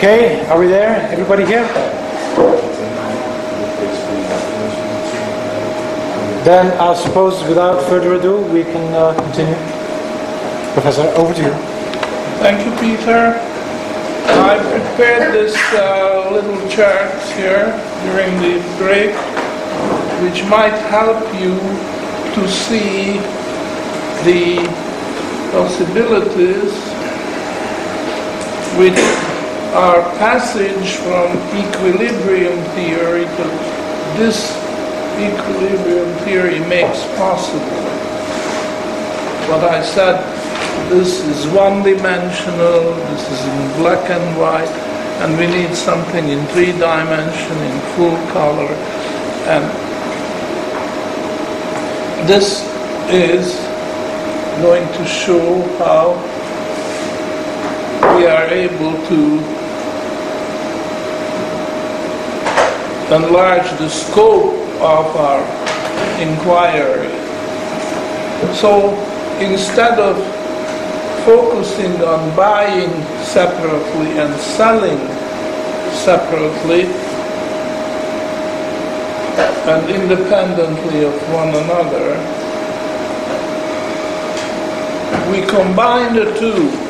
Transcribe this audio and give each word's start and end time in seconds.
Okay, 0.00 0.46
are 0.46 0.58
we 0.58 0.66
there? 0.66 0.96
Everybody 1.12 1.44
here? 1.44 1.62
Then 6.42 6.72
I 6.80 6.94
suppose 6.94 7.46
without 7.46 7.86
further 7.86 8.14
ado 8.14 8.40
we 8.50 8.62
can 8.62 8.94
uh, 8.94 9.12
continue. 9.12 9.52
Professor, 10.72 11.02
over 11.20 11.34
to 11.34 11.42
you. 11.42 11.52
Thank 12.40 12.64
you, 12.64 12.72
Peter. 12.80 13.36
I 14.40 14.56
prepared 14.72 15.34
this 15.34 15.54
uh, 15.74 16.30
little 16.32 16.66
chart 16.70 17.12
here 17.36 17.68
during 18.08 18.32
the 18.40 18.56
break, 18.78 19.12
which 20.24 20.42
might 20.48 20.80
help 20.88 21.20
you 21.34 21.60
to 22.40 22.48
see 22.48 23.18
the 24.24 24.64
possibilities 25.52 26.72
which 28.78 29.19
our 29.72 30.02
passage 30.18 30.96
from 30.98 31.30
equilibrium 31.54 32.58
theory 32.74 33.24
to 33.24 33.44
this 34.18 34.50
equilibrium 35.14 36.12
theory 36.24 36.58
makes 36.66 37.06
possible. 37.16 37.78
What 39.46 39.62
I 39.62 39.80
said, 39.82 40.18
this 40.90 41.20
is 41.24 41.46
one-dimensional, 41.54 42.94
this 43.14 43.30
is 43.30 43.44
in 43.46 43.82
black 43.82 44.10
and 44.10 44.38
white, 44.38 44.74
and 45.22 45.38
we 45.38 45.46
need 45.46 45.74
something 45.76 46.28
in 46.28 46.44
three 46.46 46.72
dimension, 46.72 47.56
in 47.58 47.80
full 47.94 48.16
color, 48.32 48.74
and 49.46 49.64
this 52.26 52.66
is 53.08 53.54
going 54.62 54.86
to 54.94 55.06
show 55.06 55.62
how 55.78 56.18
we 58.16 58.26
are 58.26 58.46
able 58.46 58.92
to 59.06 59.59
enlarge 63.10 63.68
the 63.78 63.88
scope 63.88 64.54
of 64.80 65.16
our 65.16 65.42
inquiry. 66.22 67.10
So 68.54 68.94
instead 69.40 69.98
of 69.98 70.16
focusing 71.24 71.92
on 72.02 72.34
buying 72.36 72.90
separately 73.24 74.18
and 74.18 74.32
selling 74.40 74.98
separately 76.04 76.82
and 79.68 79.90
independently 79.90 81.04
of 81.04 81.14
one 81.32 81.48
another, 81.48 82.14
we 85.30 85.46
combine 85.46 86.14
the 86.14 86.26
two 86.38 86.89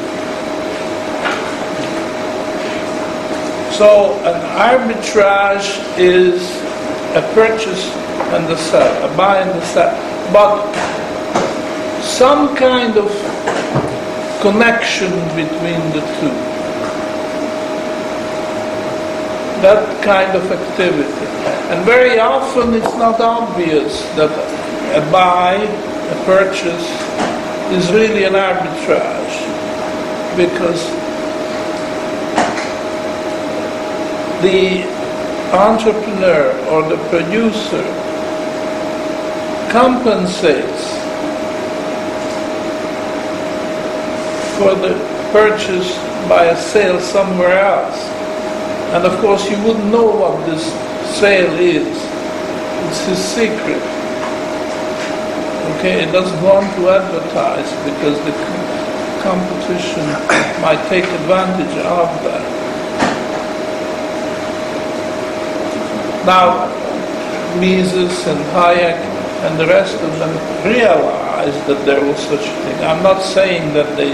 So 3.81 4.13
an 4.29 4.39
arbitrage 4.61 5.81
is 5.97 6.37
a 7.17 7.23
purchase 7.33 7.87
and 8.37 8.45
a 8.53 8.59
sell, 8.59 9.11
a 9.11 9.17
buy 9.17 9.39
and 9.39 9.59
a 9.59 9.65
sell. 9.65 9.97
But 10.35 10.71
some 12.03 12.55
kind 12.55 12.99
of 12.99 13.09
connection 14.43 15.11
between 15.33 15.81
the 15.97 16.05
two. 16.21 16.37
That 19.65 20.05
kind 20.05 20.37
of 20.37 20.45
activity. 20.53 21.27
And 21.73 21.83
very 21.87 22.19
often 22.21 22.75
it's 22.75 22.95
not 22.97 23.19
obvious 23.19 24.03
that 24.17 24.31
a 24.95 25.11
buy, 25.11 25.55
a 25.55 26.25
purchase, 26.27 26.85
is 27.73 27.91
really 27.91 28.25
an 28.25 28.35
arbitrage. 28.35 29.41
Because 30.37 31.00
the 34.43 34.83
entrepreneur 35.53 36.51
or 36.71 36.89
the 36.89 36.97
producer 37.09 37.83
compensates 39.71 40.83
for 44.57 44.75
the 44.75 44.95
purchase 45.33 45.97
by 46.29 46.45
a 46.47 46.57
sale 46.57 47.01
somewhere 47.01 47.59
else. 47.59 47.99
And 48.95 49.05
of 49.05 49.19
course 49.21 49.51
you 49.51 49.57
wouldn't 49.65 49.91
know 49.91 50.07
what 50.07 50.47
this 50.47 50.65
sale 51.19 51.59
is. 51.59 51.97
It's 52.89 53.07
his 53.07 53.19
secret. 53.19 53.83
Okay, 55.79 56.03
it 56.03 56.13
doesn't 56.13 56.43
want 56.43 56.67
to 56.77 56.91
advertise 56.91 57.71
because 57.89 58.19
the 58.25 58.35
competition 59.23 60.05
might 60.61 60.83
take 60.89 61.05
advantage 61.05 61.77
of 61.85 62.09
that. 62.25 62.40
Now, 66.27 66.69
Mises 67.59 68.27
and 68.27 68.41
Hayek 68.53 69.01
and 69.43 69.59
the 69.59 69.67
rest 69.67 69.95
of 70.03 70.19
them 70.19 70.33
realized 70.67 71.67
that 71.67 71.83
there 71.87 72.05
was 72.05 72.19
such 72.19 72.45
a 72.45 72.55
thing. 72.63 72.85
I'm 72.85 73.03
not 73.03 73.23
saying 73.23 73.73
that 73.73 73.97
they 73.97 74.13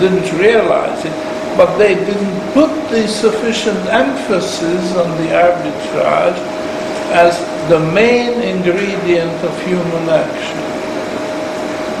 didn't 0.00 0.36
realize 0.36 1.04
it, 1.04 1.14
but 1.56 1.78
they 1.78 1.94
didn't 1.94 2.52
put 2.52 2.70
the 2.90 3.06
sufficient 3.06 3.78
emphasis 3.86 4.96
on 4.96 5.10
the 5.22 5.30
arbitrage 5.30 6.38
as 7.14 7.38
the 7.68 7.78
main 7.92 8.42
ingredient 8.42 9.44
of 9.44 9.54
human 9.64 10.08
action. 10.10 10.58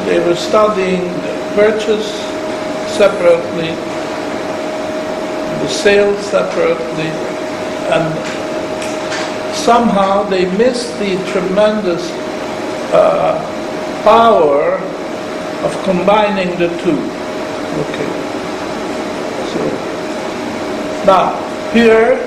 They 0.06 0.18
were 0.26 0.34
studying 0.34 1.04
the 1.04 1.52
purchase 1.54 2.10
separately, 2.98 3.70
the 5.62 5.68
sale 5.68 6.16
separately, 6.22 7.10
and 7.94 8.37
somehow 9.64 10.22
they 10.24 10.44
miss 10.56 10.90
the 10.98 11.16
tremendous 11.32 12.10
uh, 12.92 13.36
power 14.04 14.78
of 15.66 15.84
combining 15.84 16.50
the 16.58 16.68
two. 16.82 16.98
Okay. 17.84 18.10
So 19.52 19.60
now 21.06 21.34
here 21.72 22.18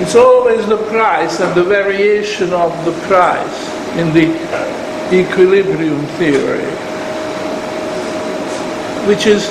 it's 0.00 0.14
always 0.14 0.66
the 0.66 0.78
price 0.88 1.40
and 1.40 1.54
the 1.54 1.64
variation 1.64 2.52
of 2.52 2.72
the 2.84 2.92
price 3.06 3.58
in 3.96 4.12
the 4.12 4.26
equilibrium 5.12 6.00
theory, 6.18 6.70
which 9.06 9.26
is 9.26 9.48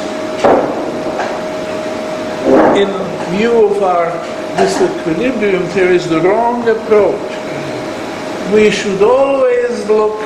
in 2.77 2.89
view 3.35 3.65
of 3.65 3.83
our 3.83 4.36
disequilibrium 4.57 5.67
theory 5.69 5.95
is 5.95 6.09
the 6.09 6.21
wrong 6.21 6.67
approach 6.67 7.47
we 8.53 8.71
should 8.71 9.01
always 9.01 9.85
look 9.87 10.21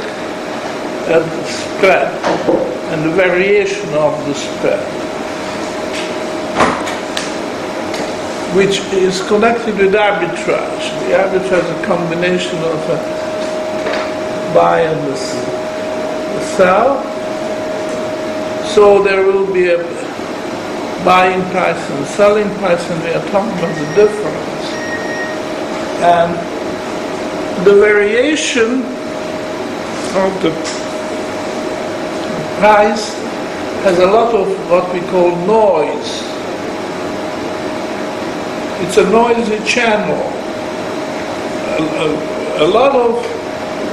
at 1.10 1.24
the 1.26 1.44
spread 1.46 2.14
and 2.94 3.04
the 3.04 3.10
variation 3.16 3.88
of 3.96 4.14
the 4.28 4.36
spread, 4.36 4.86
which 8.56 8.80
is 8.94 9.26
connected 9.28 9.76
with 9.78 9.94
arbitrage. 9.94 10.86
The 11.08 11.16
arbitrage 11.18 11.64
is 11.64 11.84
a 11.84 11.86
combination 11.88 12.58
of 12.60 12.90
a 12.90 14.54
buy 14.54 14.82
and 14.82 15.08
the 15.08 15.16
sell. 16.56 17.02
So 18.68 19.02
there 19.02 19.26
will 19.26 19.52
be 19.52 19.70
a 19.70 20.01
buying 21.04 21.42
price 21.52 21.90
and 21.90 22.06
selling 22.06 22.50
price, 22.56 22.90
and 22.90 23.04
we 23.04 23.10
are 23.10 23.26
talking 23.30 23.52
about 23.58 23.76
the 23.76 23.96
difference. 23.96 24.66
And 26.02 26.32
the 27.66 27.76
variation 27.76 28.84
of 30.18 30.32
the 30.42 30.52
price 32.60 33.14
has 33.84 33.98
a 34.00 34.06
lot 34.06 34.34
of 34.34 34.48
what 34.70 34.92
we 34.94 35.02
call 35.10 35.36
noise. 35.48 36.22
It's 38.84 38.98
a 38.98 39.10
noisy 39.10 39.64
channel. 39.66 40.22
A, 41.78 41.84
a, 42.04 42.66
a 42.66 42.68
lot 42.68 42.96
of 42.96 43.24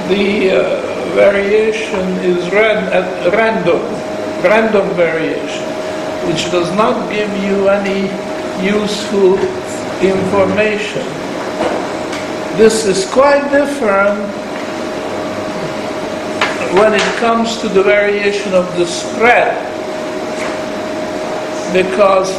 the 0.09 0.51
uh, 0.51 0.89
variation 1.13 2.05
is 2.25 2.51
ran, 2.51 2.91
random, 3.31 3.81
random 4.43 4.89
variation, 4.95 5.65
which 6.27 6.51
does 6.51 6.69
not 6.75 7.11
give 7.11 7.29
you 7.43 7.69
any 7.69 8.09
useful 8.63 9.37
information. 10.01 11.05
This 12.57 12.85
is 12.85 13.09
quite 13.11 13.49
different 13.51 14.19
when 16.73 16.93
it 16.93 17.15
comes 17.17 17.57
to 17.61 17.69
the 17.69 17.81
variation 17.81 18.53
of 18.53 18.65
the 18.77 18.85
spread 18.85 19.57
because 21.73 22.29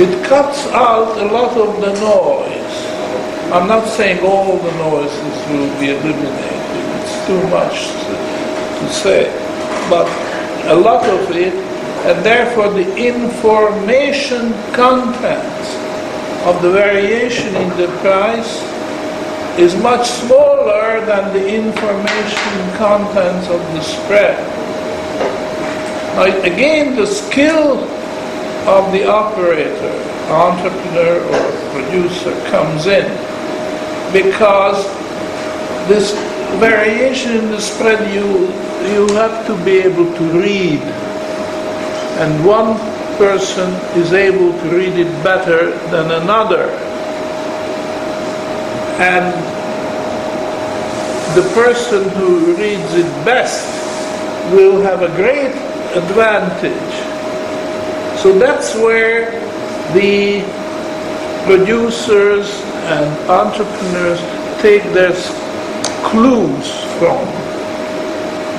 it 0.00 0.26
cuts 0.26 0.66
out 0.68 1.16
a 1.18 1.26
lot 1.26 1.56
of 1.56 1.80
the 1.80 1.92
noise. 2.00 2.54
I'm 3.52 3.68
not 3.68 3.86
saying 3.86 4.24
all 4.24 4.58
the 4.58 4.72
noises 4.72 5.50
will 5.50 5.80
be 5.80 5.90
eliminated, 5.90 6.64
it's 7.00 7.26
too 7.26 7.42
much 7.48 7.86
to, 8.04 8.14
to 8.80 8.92
say, 8.92 9.30
but 9.88 10.08
a 10.68 10.74
lot 10.74 11.04
of 11.08 11.30
it 11.30 11.54
and 12.04 12.24
therefore 12.24 12.68
the 12.68 12.96
information 12.96 14.52
content 14.72 15.64
of 16.46 16.60
the 16.60 16.70
variation 16.70 17.54
in 17.56 17.68
the 17.78 17.88
price 18.00 18.62
is 19.58 19.74
much 19.76 20.06
smaller 20.06 21.04
than 21.06 21.32
the 21.32 21.54
information 21.54 22.76
contents 22.76 23.48
of 23.48 23.60
the 23.72 23.80
spread. 23.80 24.36
Now, 26.16 26.24
again, 26.42 26.96
the 26.96 27.06
skill 27.06 27.78
of 28.68 28.92
the 28.92 29.08
operator, 29.08 29.92
entrepreneur 30.28 31.20
or 31.20 31.72
producer 31.72 32.32
comes 32.50 32.86
in 32.86 33.08
because 34.12 34.84
this 35.88 36.12
variation 36.58 37.36
in 37.36 37.50
the 37.50 37.60
spread 37.60 38.12
you 38.14 38.48
you 38.92 39.06
have 39.14 39.46
to 39.46 39.56
be 39.64 39.78
able 39.78 40.12
to 40.14 40.24
read. 40.38 40.80
And 42.20 42.44
one 42.44 42.76
person 43.16 43.70
is 43.96 44.12
able 44.12 44.52
to 44.52 44.68
read 44.76 44.94
it 44.98 45.10
better 45.24 45.70
than 45.88 46.10
another. 46.22 46.68
And 49.00 49.32
the 51.34 51.42
person 51.54 52.08
who 52.10 52.54
reads 52.56 52.94
it 52.94 53.08
best 53.24 53.64
will 54.52 54.80
have 54.82 55.02
a 55.02 55.08
great 55.16 55.54
advantage. 55.96 56.94
So 58.20 58.38
that's 58.38 58.74
where 58.74 59.32
the 59.94 60.42
producers 61.46 62.50
and 62.86 63.30
entrepreneurs 63.30 64.20
take 64.60 64.82
their 64.92 65.14
clues 66.14 66.68
from 67.00 67.26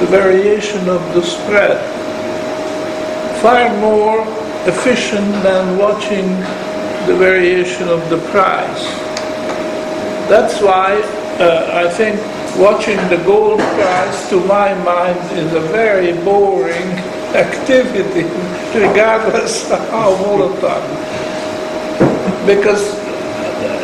the 0.02 0.08
variation 0.12 0.90
of 0.90 1.02
the 1.16 1.24
spread. 1.24 1.80
Far 3.42 3.70
more 3.80 4.20
efficient 4.68 5.32
than 5.42 5.78
watching 5.78 6.28
the 7.08 7.16
variation 7.16 7.88
of 7.88 8.02
the 8.10 8.18
price. 8.32 8.84
That's 10.28 10.60
why 10.62 11.00
uh, 11.40 11.86
I 11.86 11.90
think 11.90 12.20
watching 12.60 12.98
the 13.08 13.24
gold 13.24 13.60
price, 13.60 14.30
to 14.32 14.40
my 14.42 14.74
mind, 14.84 15.20
is 15.40 15.54
a 15.54 15.62
very 15.62 16.12
boring 16.26 16.90
activity, 17.46 18.24
regardless 18.78 19.72
of 19.72 19.80
how 19.92 20.14
volatile. 20.16 20.84
Because 22.46 23.00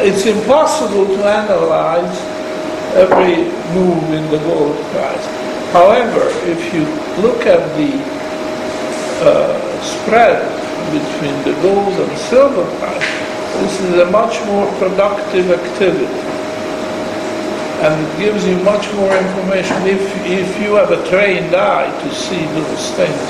it's 0.03 0.25
impossible 0.25 1.05
to 1.05 1.23
analyze 1.23 2.19
every 2.95 3.47
move 3.73 4.03
in 4.11 4.29
the 4.31 4.39
gold 4.45 4.75
price. 4.91 5.25
However, 5.71 6.27
if 6.49 6.73
you 6.73 6.83
look 7.23 7.45
at 7.45 7.63
the 7.77 7.95
uh, 9.23 9.81
spread 9.81 10.41
between 10.91 11.37
the 11.47 11.59
gold 11.61 11.93
and 11.93 12.17
silver 12.17 12.65
price, 12.79 13.07
this 13.61 13.79
is 13.81 13.99
a 13.99 14.11
much 14.11 14.43
more 14.45 14.67
productive 14.79 15.51
activity. 15.51 16.05
And 17.81 17.95
it 18.05 18.19
gives 18.19 18.45
you 18.45 18.57
much 18.63 18.91
more 18.93 19.15
information 19.15 19.77
if, 19.87 20.01
if 20.27 20.61
you 20.61 20.75
have 20.75 20.91
a 20.91 21.01
trained 21.09 21.55
eye 21.55 21.89
to 22.03 22.13
see 22.13 22.45
those 22.45 22.91
things 22.91 23.27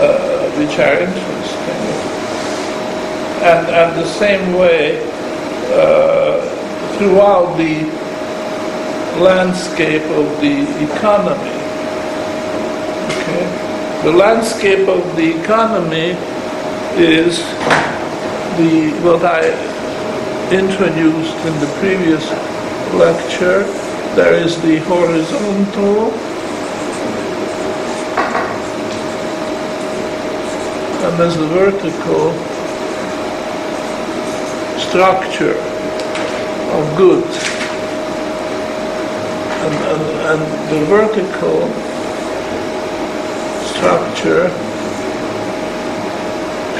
uh, 0.00 0.50
which 0.58 0.78
are 0.78 0.98
interesting. 0.98 1.80
And, 3.40 3.66
and 3.68 3.98
the 3.98 4.06
same 4.06 4.54
way, 4.54 5.00
uh, 5.72 6.40
throughout 6.98 7.56
the 7.56 7.99
landscape 9.18 10.02
of 10.02 10.40
the 10.40 10.62
economy. 10.84 11.50
Okay? 13.10 14.02
The 14.04 14.12
landscape 14.12 14.88
of 14.88 15.16
the 15.16 15.40
economy 15.42 16.16
is 16.96 17.38
the 18.56 18.90
what 19.02 19.24
I 19.24 19.42
introduced 20.52 21.36
in 21.46 21.54
the 21.60 21.70
previous 21.80 22.24
lecture. 22.94 23.64
There 24.14 24.34
is 24.34 24.60
the 24.62 24.78
horizontal 24.80 26.12
and 31.02 31.18
there's 31.18 31.36
the 31.36 31.46
vertical 31.46 32.32
structure 34.78 35.58
of 36.72 36.96
goods. 36.96 37.59
And, 39.62 39.74
and, 39.92 40.02
and 40.30 40.40
the 40.72 40.80
vertical 40.86 41.58
structure 43.72 44.48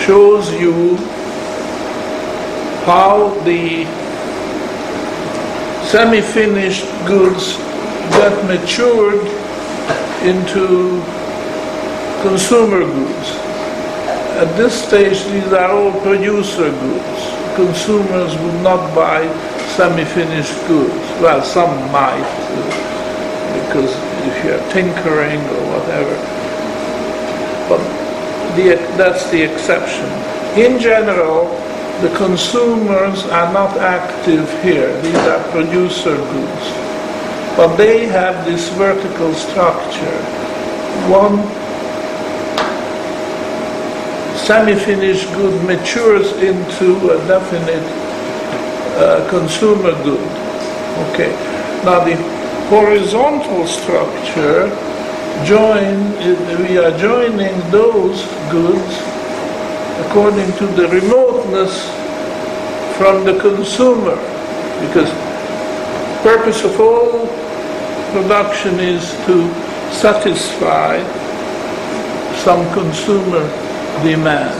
shows 0.04 0.50
you 0.52 0.96
how 2.84 3.28
the 3.44 3.84
semi-finished 5.86 6.86
goods 7.06 7.56
get 8.16 8.34
matured 8.46 9.26
into 10.24 11.02
consumer 12.22 12.80
goods. 12.80 13.30
At 14.40 14.56
this 14.56 14.86
stage, 14.86 15.22
these 15.32 15.52
are 15.52 15.70
all 15.70 15.92
producer 16.00 16.70
goods. 16.70 17.20
Consumers 17.56 18.32
would 18.38 18.62
not 18.62 18.94
buy 18.94 19.26
semi-finished 19.76 20.54
goods. 20.66 21.04
Well, 21.20 21.42
some 21.42 21.74
might, 21.92 22.26
because 23.66 23.94
if 24.26 24.44
you're 24.44 24.70
tinkering 24.70 25.40
or 25.40 25.62
whatever. 25.72 26.16
But 27.68 27.80
the, 28.56 28.76
that's 28.96 29.30
the 29.30 29.42
exception. 29.42 30.06
In 30.58 30.80
general, 30.80 31.48
the 32.00 32.14
consumers 32.16 33.24
are 33.26 33.52
not 33.52 33.76
active 33.78 34.50
here. 34.62 35.00
These 35.02 35.14
are 35.16 35.42
producer 35.50 36.16
goods. 36.16 36.64
But 37.56 37.76
they 37.76 38.06
have 38.06 38.44
this 38.44 38.68
vertical 38.70 39.34
structure. 39.34 40.18
One 41.08 41.44
semi-finished 44.46 45.26
good 45.34 45.64
matures 45.64 46.32
into 46.32 47.10
a 47.10 47.18
definite 47.28 48.09
consumer 49.28 49.92
good. 50.04 50.28
Okay. 51.10 51.32
Now 51.84 52.04
the 52.04 52.16
horizontal 52.68 53.66
structure 53.66 54.68
join 55.44 55.96
we 56.62 56.76
are 56.78 56.96
joining 56.98 57.56
those 57.70 58.22
goods 58.50 58.94
according 60.04 60.50
to 60.58 60.66
the 60.78 60.86
remoteness 60.88 61.74
from 62.98 63.24
the 63.24 63.38
consumer 63.40 64.16
because 64.84 65.10
purpose 66.22 66.62
of 66.64 66.78
all 66.78 67.26
production 68.12 68.78
is 68.80 69.02
to 69.24 69.48
satisfy 69.92 70.98
some 72.44 72.62
consumer 72.74 73.44
demand. 74.02 74.54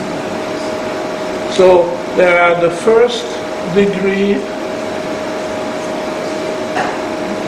So 1.55 1.85
there 2.17 2.41
are 2.41 2.61
the 2.61 2.71
first 2.71 3.40
degree, 3.75 4.35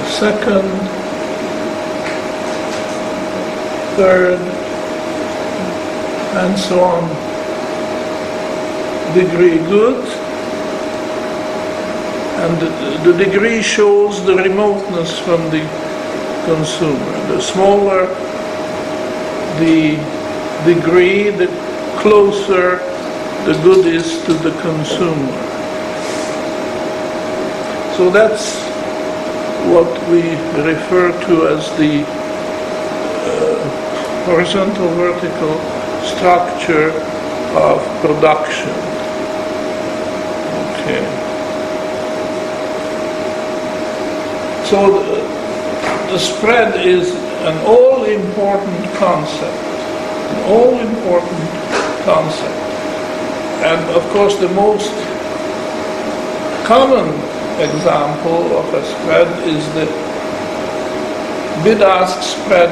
second, 0.08 0.68
third, 3.96 4.40
and 6.38 6.58
so 6.58 6.80
on 6.80 7.32
degree 9.14 9.58
good. 9.68 10.04
And 12.42 13.04
the, 13.04 13.12
degree 13.24 13.62
shows 13.62 14.24
the 14.24 14.34
remoteness 14.34 15.18
from 15.18 15.42
the 15.50 15.62
consumer. 16.46 17.12
The 17.28 17.40
smaller 17.40 18.06
the 19.58 19.96
degree, 20.64 21.30
the 21.30 21.48
closer 22.00 22.78
the 23.44 23.58
good 23.62 23.86
is 23.86 24.22
to 24.24 24.32
the 24.32 24.50
consumer. 24.62 25.51
So 28.02 28.10
that's 28.10 28.56
what 29.70 29.86
we 30.10 30.22
refer 30.60 31.12
to 31.26 31.46
as 31.46 31.70
the 31.78 32.02
uh, 33.22 34.24
horizontal 34.24 34.88
vertical 34.98 35.54
structure 36.02 36.90
of 37.54 37.78
production. 38.00 38.70
Okay. 40.74 41.04
So 44.66 44.98
the, 44.98 46.10
the 46.10 46.18
spread 46.18 46.84
is 46.84 47.14
an 47.46 47.56
all-important 47.64 48.94
concept, 48.96 49.62
an 50.34 50.50
all-important 50.50 51.50
concept. 52.02 52.58
And 53.62 53.90
of 53.94 54.02
course 54.10 54.36
the 54.38 54.48
most 54.48 54.90
common 56.66 57.31
example 57.62 58.58
of 58.58 58.74
a 58.74 58.84
spread 58.84 59.28
is 59.48 59.64
the 59.74 59.86
bid-ask 61.62 62.22
spread 62.22 62.70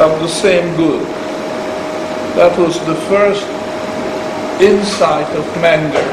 of 0.00 0.20
the 0.20 0.28
same 0.28 0.74
good. 0.76 1.06
That 2.36 2.58
was 2.58 2.78
the 2.86 2.94
first 3.08 3.46
insight 4.60 5.28
of 5.36 5.44
Menger. 5.60 6.08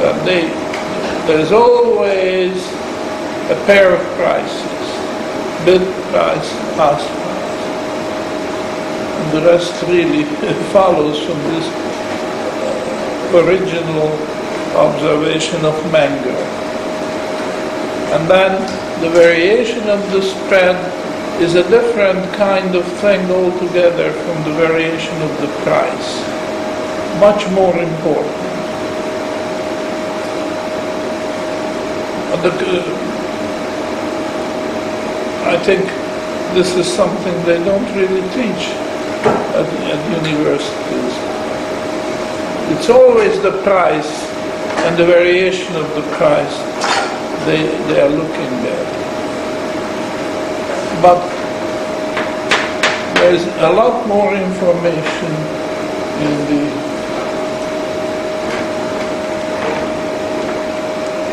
That 0.00 0.24
they, 0.24 0.48
there's 1.26 1.52
always 1.52 2.56
a 3.50 3.56
pair 3.66 3.94
of 3.94 4.00
prices, 4.16 4.84
bid 5.64 5.82
price, 6.10 6.52
ask 6.80 7.06
price. 7.08 7.62
And 9.20 9.32
the 9.32 9.46
rest 9.50 9.82
really 9.88 10.24
follows 10.72 11.18
from 11.24 11.38
this 11.52 11.66
uh, 12.56 13.44
original 13.44 14.41
observation 14.76 15.64
of 15.64 15.74
Menger. 15.92 16.38
And 18.12 18.28
then 18.28 18.60
the 19.02 19.10
variation 19.10 19.88
of 19.88 20.00
the 20.12 20.22
spread 20.22 20.76
is 21.40 21.54
a 21.54 21.68
different 21.68 22.22
kind 22.34 22.74
of 22.74 22.84
thing 23.00 23.30
altogether 23.30 24.12
from 24.12 24.44
the 24.44 24.52
variation 24.52 25.20
of 25.22 25.40
the 25.40 25.48
price. 25.64 26.20
Much 27.18 27.48
more 27.52 27.76
important. 27.78 28.52
Uh, 32.32 33.12
I 35.48 35.58
think 35.64 35.84
this 36.54 36.76
is 36.76 36.86
something 36.86 37.34
they 37.44 37.62
don't 37.64 37.86
really 37.94 38.22
teach 38.30 38.68
at, 39.54 39.66
at 39.66 40.26
universities. 40.26 41.14
It's 42.76 42.88
always 42.88 43.40
the 43.42 43.62
price 43.62 44.31
and 44.86 44.96
the 44.96 45.06
variation 45.06 45.74
of 45.76 45.88
the 45.94 46.02
price 46.16 46.56
they, 47.46 47.62
they 47.88 48.00
are 48.00 48.08
looking 48.08 48.52
at. 48.70 49.02
But 51.02 51.20
there's 53.14 53.46
a 53.62 53.72
lot 53.72 54.06
more 54.06 54.34
information 54.34 55.32
in 56.22 56.34
the 56.50 56.92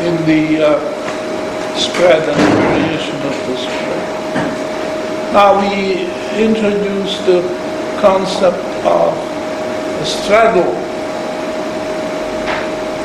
in 0.00 0.16
the 0.24 0.64
uh, 0.64 1.76
spread 1.76 2.26
and 2.28 2.40
variation 2.56 3.16
of 3.16 3.34
the 3.46 3.56
spread. 3.56 5.32
Now 5.32 5.60
we 5.60 6.06
introduce 6.42 7.18
the 7.26 7.42
concept 8.00 8.64
of 8.86 9.12
a 10.00 10.06
straddle. 10.06 10.79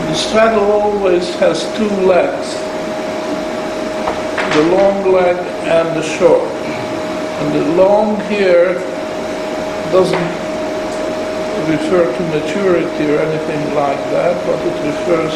The 0.08 0.14
straddle 0.14 0.72
always 0.72 1.34
has 1.36 1.64
two 1.78 1.90
legs, 2.06 2.56
the 4.56 4.64
long 4.76 5.12
leg 5.12 5.36
and 5.66 5.98
the 5.98 6.04
short. 6.04 6.50
And 7.38 7.54
the 7.54 7.76
long 7.76 8.20
here 8.30 8.76
doesn't 9.92 10.46
refer 11.70 12.06
to 12.16 12.24
maturity 12.30 13.12
or 13.12 13.20
anything 13.20 13.76
like 13.76 13.98
that, 14.12 14.34
but 14.46 14.60
it 14.66 14.78
refers 14.86 15.34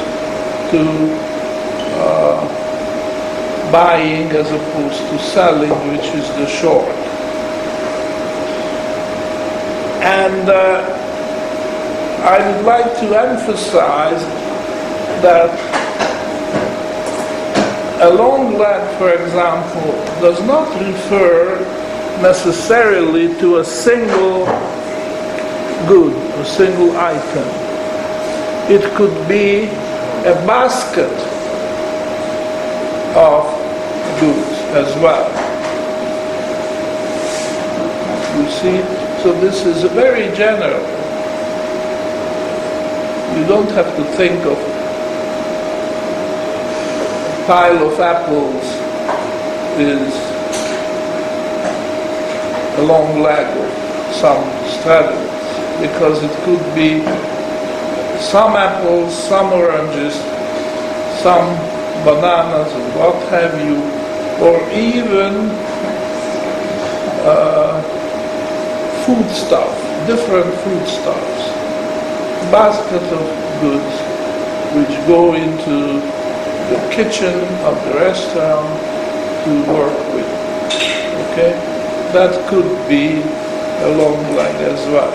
to 0.71 0.81
uh, 1.99 3.71
buying 3.71 4.31
as 4.31 4.49
opposed 4.51 4.99
to 5.09 5.19
selling, 5.19 5.71
which 5.91 6.05
is 6.15 6.27
the 6.37 6.47
short. 6.47 6.95
And 10.01 10.49
uh, 10.49 10.99
I 12.23 12.37
would 12.51 12.65
like 12.65 12.99
to 12.99 13.19
emphasize 13.19 14.23
that 15.21 15.49
a 18.01 18.13
long 18.13 18.57
leg, 18.57 18.97
for 18.97 19.11
example, 19.11 19.91
does 20.21 20.41
not 20.47 20.67
refer 20.79 21.59
necessarily 22.21 23.27
to 23.39 23.57
a 23.57 23.65
single 23.65 24.45
good, 25.87 26.13
a 26.39 26.45
single 26.45 26.95
item. 26.97 27.47
It 28.71 28.83
could 28.95 29.27
be 29.27 29.65
a 30.25 30.35
basket 30.45 31.11
of 33.15 33.43
goods 34.19 34.59
as 34.75 34.95
well. 35.01 35.29
You 38.37 38.49
see, 38.49 39.23
so 39.23 39.33
this 39.41 39.65
is 39.65 39.83
very 39.91 40.33
general. 40.37 40.79
You 43.37 43.45
don't 43.45 43.69
have 43.71 43.93
to 43.97 44.03
think 44.15 44.45
of 44.45 44.78
pile 47.49 47.87
of 47.91 47.99
apples 47.99 48.63
is 49.81 50.13
a 52.77 52.83
long 52.85 53.23
leg 53.23 53.47
of 53.57 54.13
some 54.13 54.43
straddles 54.69 55.49
because 55.81 56.21
it 56.21 56.31
could 56.45 56.61
be 56.75 57.01
some 58.21 58.53
apples, 58.55 59.11
some 59.27 59.51
oranges, 59.51 60.13
some 61.23 61.49
bananas 62.05 62.71
what 62.95 63.17
have 63.33 63.57
you, 63.65 63.81
or 64.45 64.61
even 64.69 65.49
uh, 67.25 67.81
foodstuff, 69.07 69.73
different 70.05 70.53
foodstuffs, 70.61 71.49
basket 72.51 73.01
of 73.11 73.25
goods 73.59 73.95
which 74.77 74.95
go 75.07 75.33
into 75.33 76.18
the 76.69 76.79
kitchen 76.93 77.35
of 77.65 77.75
the 77.85 77.93
restaurant 77.95 78.69
to 79.43 79.51
work 79.73 79.97
with. 80.13 80.29
Okay? 81.31 81.53
That 82.13 82.33
could 82.49 82.69
be 82.87 83.21
a 83.83 83.89
long 83.97 84.21
leg 84.35 84.55
as 84.69 84.85
well. 84.87 85.11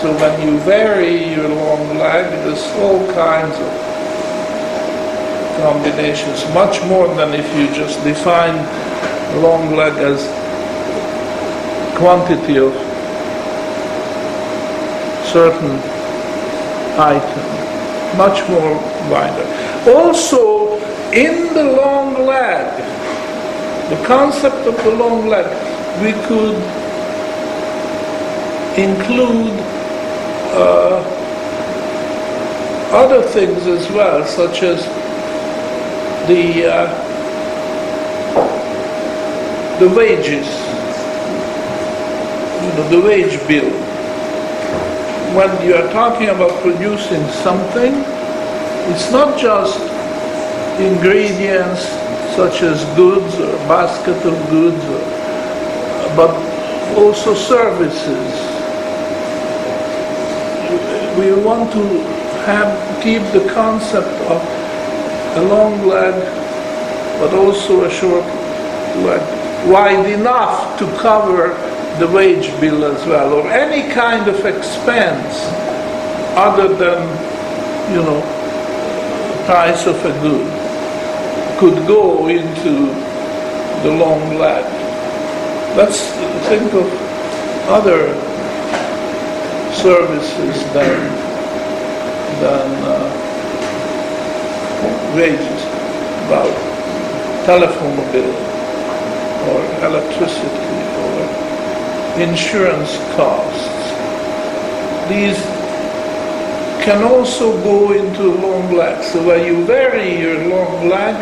So 0.00 0.14
when 0.14 0.40
you 0.46 0.58
vary 0.60 1.34
your 1.34 1.48
long 1.48 1.98
leg, 1.98 2.30
there's 2.44 2.66
all 2.78 3.04
kinds 3.14 3.56
of 3.58 3.88
combinations, 5.62 6.44
much 6.54 6.82
more 6.84 7.08
than 7.16 7.34
if 7.34 7.46
you 7.56 7.66
just 7.74 8.02
define 8.04 8.56
long 9.42 9.74
leg 9.74 9.94
as 9.98 10.22
quantity 11.98 12.58
of 12.58 12.72
certain 15.26 15.78
item, 16.96 17.44
much 18.16 18.48
more 18.48 18.74
wider. 19.10 19.67
Also, 19.88 20.76
in 21.12 21.54
the 21.54 21.64
long 21.64 22.26
leg, 22.26 22.66
the 23.88 24.06
concept 24.06 24.66
of 24.66 24.76
the 24.84 24.94
long 24.94 25.26
leg, 25.28 25.46
we 26.02 26.12
could 26.26 26.56
include 28.78 29.58
uh, 30.52 31.00
other 32.92 33.22
things 33.22 33.66
as 33.66 33.90
well, 33.92 34.26
such 34.26 34.62
as 34.62 34.84
the 36.28 36.66
uh, 36.70 37.04
the 39.78 39.88
wages, 39.88 40.46
you 42.62 42.70
know, 42.74 42.88
the 42.90 43.00
wage 43.00 43.38
bill. 43.48 43.70
When 45.34 45.66
you 45.66 45.76
are 45.76 45.90
talking 45.92 46.28
about 46.28 46.50
producing 46.60 47.26
something, 47.28 48.17
it's 48.90 49.10
not 49.12 49.38
just 49.38 49.78
ingredients 50.80 51.82
such 52.34 52.62
as 52.62 52.84
goods 52.96 53.34
or 53.40 53.52
basket 53.66 54.16
of 54.24 54.50
goods, 54.50 54.82
or, 54.84 56.16
but 56.16 56.30
also 56.96 57.34
services. 57.34 58.32
We 61.18 61.32
want 61.42 61.72
to 61.72 61.84
have 62.46 63.02
keep 63.02 63.22
the 63.32 63.52
concept 63.52 64.08
of 64.30 64.40
a 65.36 65.42
long 65.42 65.86
leg, 65.86 66.14
but 67.20 67.34
also 67.34 67.84
a 67.84 67.90
short 67.90 68.24
leg, 69.04 69.68
wide 69.68 70.06
enough 70.06 70.78
to 70.78 70.86
cover 70.98 71.48
the 71.98 72.06
wage 72.08 72.48
bill 72.60 72.84
as 72.84 73.04
well, 73.06 73.32
or 73.34 73.48
any 73.48 73.92
kind 73.92 74.28
of 74.28 74.46
expense 74.46 75.44
other 76.36 76.68
than, 76.68 77.02
you 77.92 78.02
know, 78.02 78.37
price 79.48 79.86
of 79.86 79.96
a 80.04 80.12
good 80.20 80.46
could 81.58 81.86
go 81.88 82.28
into 82.28 82.92
the 83.82 83.90
long 83.96 84.36
leg. 84.36 84.62
Let's 85.74 86.02
think 86.50 86.70
of 86.74 86.86
other 87.70 88.12
services 89.72 90.54
than 90.74 91.00
than 92.42 92.68
uh, 92.84 93.08
wages, 95.16 95.62
about 96.26 96.52
telephone 97.46 97.96
bill, 98.12 98.36
or 99.48 99.60
electricity, 99.88 100.78
or 101.04 101.18
insurance 102.20 102.98
costs. 103.16 103.88
These 105.08 105.57
can 106.88 107.04
also 107.04 107.52
go 107.64 107.92
into 107.92 108.22
long 108.40 108.72
leg. 108.72 109.04
So 109.04 109.20
when 109.20 109.44
you 109.44 109.62
vary 109.66 110.18
your 110.18 110.48
long 110.48 110.88
leg, 110.88 111.12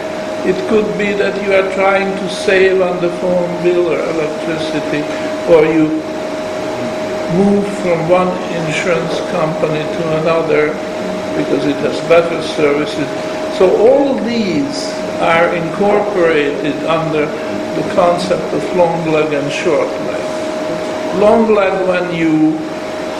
it 0.47 0.55
could 0.71 0.87
be 0.97 1.11
that 1.19 1.35
you 1.43 1.51
are 1.59 1.67
trying 1.75 2.07
to 2.07 2.27
save 2.31 2.81
on 2.81 3.03
the 3.03 3.11
phone 3.19 3.51
bill 3.65 3.91
or 3.91 3.99
electricity, 3.99 5.03
or 5.51 5.67
you 5.67 5.91
move 7.35 7.67
from 7.83 7.99
one 8.07 8.31
insurance 8.63 9.19
company 9.35 9.83
to 9.83 10.03
another 10.23 10.71
because 11.35 11.67
it 11.67 11.75
has 11.83 11.99
better 12.07 12.41
services. 12.55 13.09
So 13.59 13.67
all 13.83 14.15
these 14.23 14.95
are 15.19 15.51
incorporated 15.51 16.79
under 16.87 17.27
the 17.27 17.85
concept 17.99 18.47
of 18.55 18.63
long 18.77 19.03
leg 19.11 19.33
and 19.33 19.51
short 19.51 19.91
leg. 20.07 20.25
Long 21.19 21.53
leg 21.53 21.75
when 21.91 22.15
you 22.15 22.55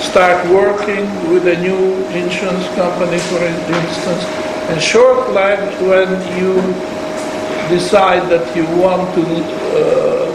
start 0.01 0.47
working 0.51 1.07
with 1.33 1.47
a 1.49 1.57
new 1.61 2.05
insurance 2.13 2.67
company, 2.75 3.19
for 3.19 3.43
instance, 3.45 4.25
and 4.71 4.83
short 4.83 5.31
leg 5.33 5.59
when 5.83 6.09
you 6.39 6.55
decide 7.69 8.29
that 8.31 8.45
you 8.57 8.65
want 8.81 9.03
to 9.15 9.23
uh, 9.75 10.27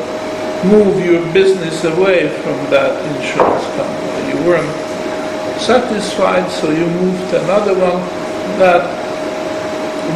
move 0.65 1.03
your 1.05 1.21
business 1.33 1.83
away 1.83 2.29
from 2.41 2.57
that 2.69 2.93
insurance 3.15 3.65
company. 3.77 4.33
You 4.33 4.47
weren't 4.47 5.61
satisfied, 5.61 6.49
so 6.51 6.71
you 6.71 6.85
moved 6.85 7.29
to 7.31 7.43
another 7.43 7.73
one 7.73 8.01
that 8.59 8.83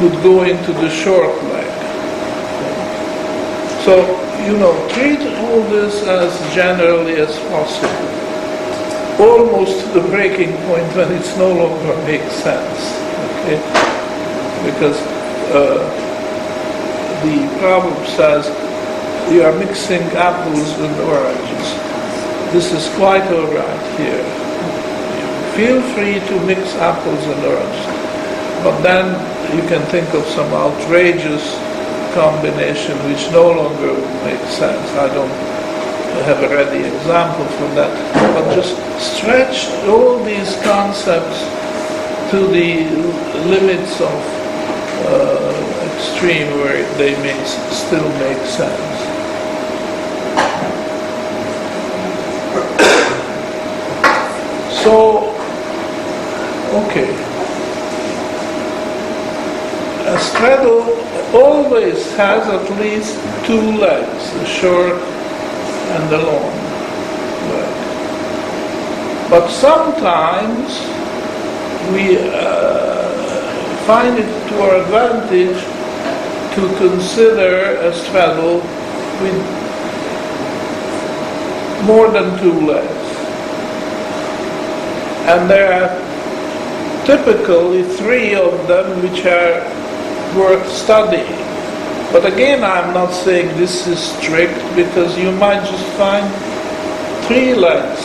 would 0.01 0.23
go 0.23 0.43
into 0.43 0.73
the 0.73 0.89
short 0.89 1.35
leg. 1.45 1.71
So, 3.85 4.01
you 4.45 4.57
know, 4.57 4.73
treat 4.89 5.21
all 5.37 5.61
this 5.69 6.03
as 6.07 6.55
generally 6.55 7.15
as 7.15 7.37
possible. 7.49 8.24
Almost 9.25 9.81
to 9.81 9.99
the 9.99 10.07
breaking 10.09 10.53
point 10.69 10.85
when 10.93 11.11
it's 11.17 11.35
no 11.35 11.49
longer 11.51 11.95
makes 12.05 12.31
sense. 12.45 12.81
Okay? 13.41 13.57
Because 14.69 15.01
uh, 15.49 15.81
the 17.25 17.37
proverb 17.59 18.05
says 18.05 18.45
you 19.33 19.41
are 19.41 19.57
mixing 19.57 20.03
apples 20.13 20.69
and 20.77 20.93
oranges. 21.09 21.67
This 22.53 22.71
is 22.71 22.85
quite 22.95 23.25
all 23.33 23.49
right 23.49 23.85
here. 23.97 24.23
Feel 25.57 25.81
free 25.95 26.19
to 26.29 26.45
mix 26.45 26.75
apples 26.75 27.23
and 27.25 27.41
oranges. 27.45 27.85
But 28.63 28.81
then 28.81 29.09
you 29.55 29.67
can 29.67 29.81
think 29.89 30.13
of 30.13 30.23
some 30.37 30.53
outrageous 30.53 31.55
combination 32.13 32.95
which 33.09 33.31
no 33.31 33.49
longer 33.51 33.93
makes 34.23 34.53
sense. 34.53 34.89
I 34.95 35.07
don't 35.13 35.54
have 36.23 36.43
a 36.43 36.49
ready 36.49 36.85
example 36.87 37.45
for 37.45 37.67
that. 37.75 37.91
But 38.33 38.55
just 38.55 38.75
stretch 38.99 39.67
all 39.87 40.23
these 40.23 40.55
concepts 40.63 41.39
to 42.31 42.47
the 42.47 42.85
limits 43.47 44.01
of 44.01 44.35
uh, 45.07 45.91
extreme 45.95 46.47
where 46.59 46.83
they 46.97 47.11
may 47.21 47.43
still 47.71 48.09
make 48.19 48.41
sense. 48.45 49.11
So, 54.85 55.31
okay. 56.85 57.09
A 60.05 60.19
straddle 60.19 60.83
always 61.35 62.15
has 62.17 62.47
at 62.47 62.79
least 62.79 63.15
two 63.47 63.77
legs, 63.79 64.31
the 64.33 64.45
short 64.45 65.14
and 65.95 66.09
the 66.09 66.17
long 66.17 66.55
leg. 67.51 67.75
But 69.29 69.49
sometimes 69.49 70.79
we 71.93 72.17
uh, 72.19 73.05
find 73.85 74.17
it 74.17 74.49
to 74.49 74.61
our 74.61 74.75
advantage 74.83 75.61
to 76.55 76.77
consider 76.77 77.79
a 77.79 77.93
straddle 77.93 78.59
with 79.21 79.39
more 81.85 82.09
than 82.11 82.37
two 82.39 82.59
legs. 82.65 83.05
And 85.27 85.49
there 85.49 85.71
are 85.73 87.05
typically 87.05 87.83
three 87.83 88.35
of 88.35 88.67
them 88.67 89.01
which 89.01 89.25
are 89.25 89.63
worth 90.37 90.67
studying. 90.69 91.54
But 92.15 92.31
again, 92.31 92.63
I'm 92.63 92.93
not 92.93 93.11
saying 93.11 93.57
this 93.57 93.87
is 93.87 93.99
strict 93.99 94.55
because 94.73 95.17
you 95.17 95.33
might 95.33 95.65
just 95.69 95.85
find 95.97 96.25
three 97.25 97.53
legs 97.53 97.99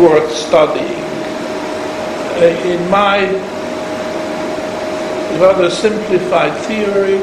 worth 0.00 0.32
studying. 0.32 1.04
Uh, 2.40 2.46
in 2.64 2.80
my 2.90 3.28
rather 5.38 5.68
simplified 5.68 6.56
theory, 6.64 7.18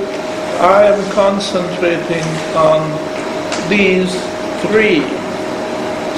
I 0.62 0.84
am 0.86 1.12
concentrating 1.14 2.28
on 2.56 2.86
these 3.68 4.14
three. 4.68 5.02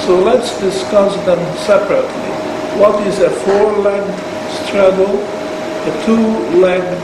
So 0.04 0.20
let's 0.22 0.60
discuss 0.60 1.16
them 1.24 1.40
separately. 1.56 2.30
What 2.78 3.00
is 3.06 3.20
a 3.20 3.30
four-legged 3.30 4.18
straddle, 4.60 5.24
a 5.24 6.04
two-legged 6.04 7.00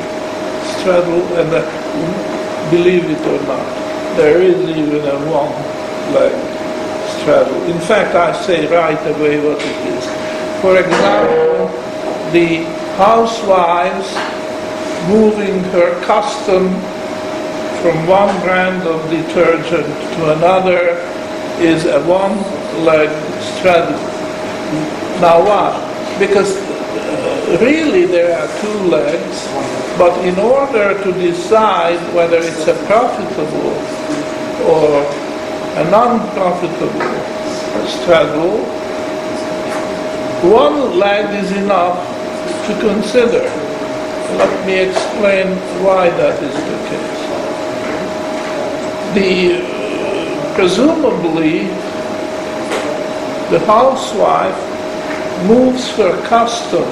straddle, 0.76 1.22
and 1.38 1.54
a, 1.54 2.35
believe 2.70 3.04
it 3.04 3.20
or 3.26 3.40
not, 3.46 3.66
there 4.16 4.40
is 4.40 4.56
even 4.70 5.02
a 5.04 5.18
one-legged 5.30 6.56
straddle. 7.20 7.62
In 7.64 7.80
fact, 7.80 8.14
I 8.14 8.32
say 8.44 8.66
right 8.66 9.00
away 9.16 9.38
what 9.38 9.58
it 9.60 9.80
is. 9.94 10.04
For 10.62 10.78
example, 10.78 11.68
the 12.32 12.64
housewives 12.96 14.08
moving 15.08 15.62
her 15.74 16.00
custom 16.04 16.68
from 17.82 18.06
one 18.06 18.34
brand 18.40 18.86
of 18.88 18.98
detergent 19.10 19.86
to 20.14 20.32
another 20.36 20.98
is 21.60 21.84
a 21.84 22.00
one-leg 22.04 23.10
straddle. 23.58 23.98
Now 25.20 25.44
why? 25.44 25.70
Because 26.18 26.56
uh, 26.56 27.35
really 27.60 28.06
there 28.06 28.36
are 28.36 28.60
two 28.60 28.78
legs, 28.88 29.46
but 29.96 30.18
in 30.24 30.38
order 30.38 31.00
to 31.02 31.12
decide 31.12 32.00
whether 32.14 32.38
it's 32.38 32.66
a 32.66 32.74
profitable 32.86 33.76
or 34.66 35.02
a 35.80 35.90
non-profitable 35.90 37.86
straddle, 37.86 38.64
one 40.50 40.98
leg 40.98 41.44
is 41.44 41.52
enough 41.52 41.98
to 42.66 42.80
consider. 42.80 43.44
Let 44.36 44.66
me 44.66 44.80
explain 44.80 45.46
why 45.84 46.10
that 46.10 46.42
is 46.42 46.54
the 46.54 46.78
case. 46.90 47.26
The 49.14 49.62
uh, 49.62 50.54
presumably 50.56 51.68
the 53.50 53.64
housewife 53.66 54.58
moves 55.46 55.90
her 55.96 56.20
custom 56.26 56.84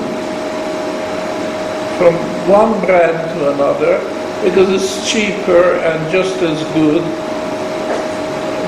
from 1.98 2.14
one 2.48 2.72
brand 2.84 3.16
to 3.38 3.52
another 3.54 3.98
because 4.44 4.68
it's 4.70 5.10
cheaper 5.10 5.74
and 5.80 6.12
just 6.12 6.36
as 6.42 6.62
good 6.74 7.02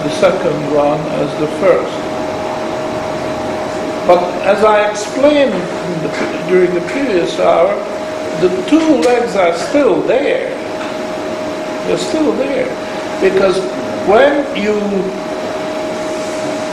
the 0.07 0.11
second 0.21 0.59
one 0.73 1.01
as 1.19 1.31
the 1.41 1.49
first. 1.59 1.97
But 4.07 4.23
as 4.47 4.62
I 4.62 4.89
explained 4.89 5.53
the, 5.53 6.11
during 6.49 6.73
the 6.73 6.81
previous 6.93 7.41
hour, 7.41 7.75
the 8.41 8.49
two 8.71 9.03
legs 9.03 9.35
are 9.35 9.53
still 9.57 10.01
there. 10.03 10.51
They're 11.89 11.99
still 11.99 12.33
there. 12.37 12.69
Because 13.21 13.59
when 14.07 14.47
you 14.55 14.79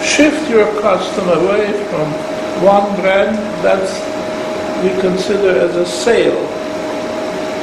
shift 0.06 0.48
your 0.50 0.70
custom 0.82 1.30
away 1.30 1.72
from 1.90 2.08
one 2.62 2.96
brand, 3.02 3.36
that's 3.66 3.98
we 4.82 4.90
consider 5.02 5.60
as 5.60 5.76
a 5.76 5.86
sale. 5.86 6.48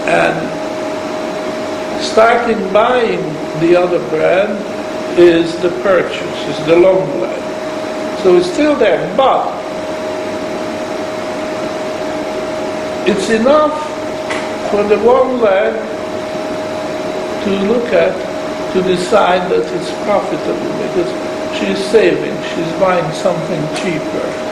And 0.06 0.36
starting 2.02 2.60
buying 2.72 3.20
the 3.60 3.76
other 3.76 3.98
brand 4.10 4.58
is 5.18 5.54
the 5.60 5.70
purchase, 5.82 6.38
is 6.48 6.66
the 6.66 6.76
long 6.76 7.20
leg. 7.20 7.42
So 8.22 8.36
it's 8.36 8.50
still 8.52 8.76
there, 8.76 9.00
but 9.16 9.48
it's 13.08 13.30
enough 13.30 13.74
for 14.70 14.84
the 14.84 14.98
one 14.98 15.40
leg 15.40 15.74
to 17.44 17.50
look 17.72 17.92
at 17.92 18.14
to 18.72 18.82
decide 18.82 19.50
that 19.50 19.66
it's 19.74 19.90
profitable 20.04 20.72
because 20.84 21.10
she's 21.58 21.78
saving, 21.90 22.36
she's 22.54 22.72
buying 22.78 23.12
something 23.12 23.60
cheaper. 23.82 24.49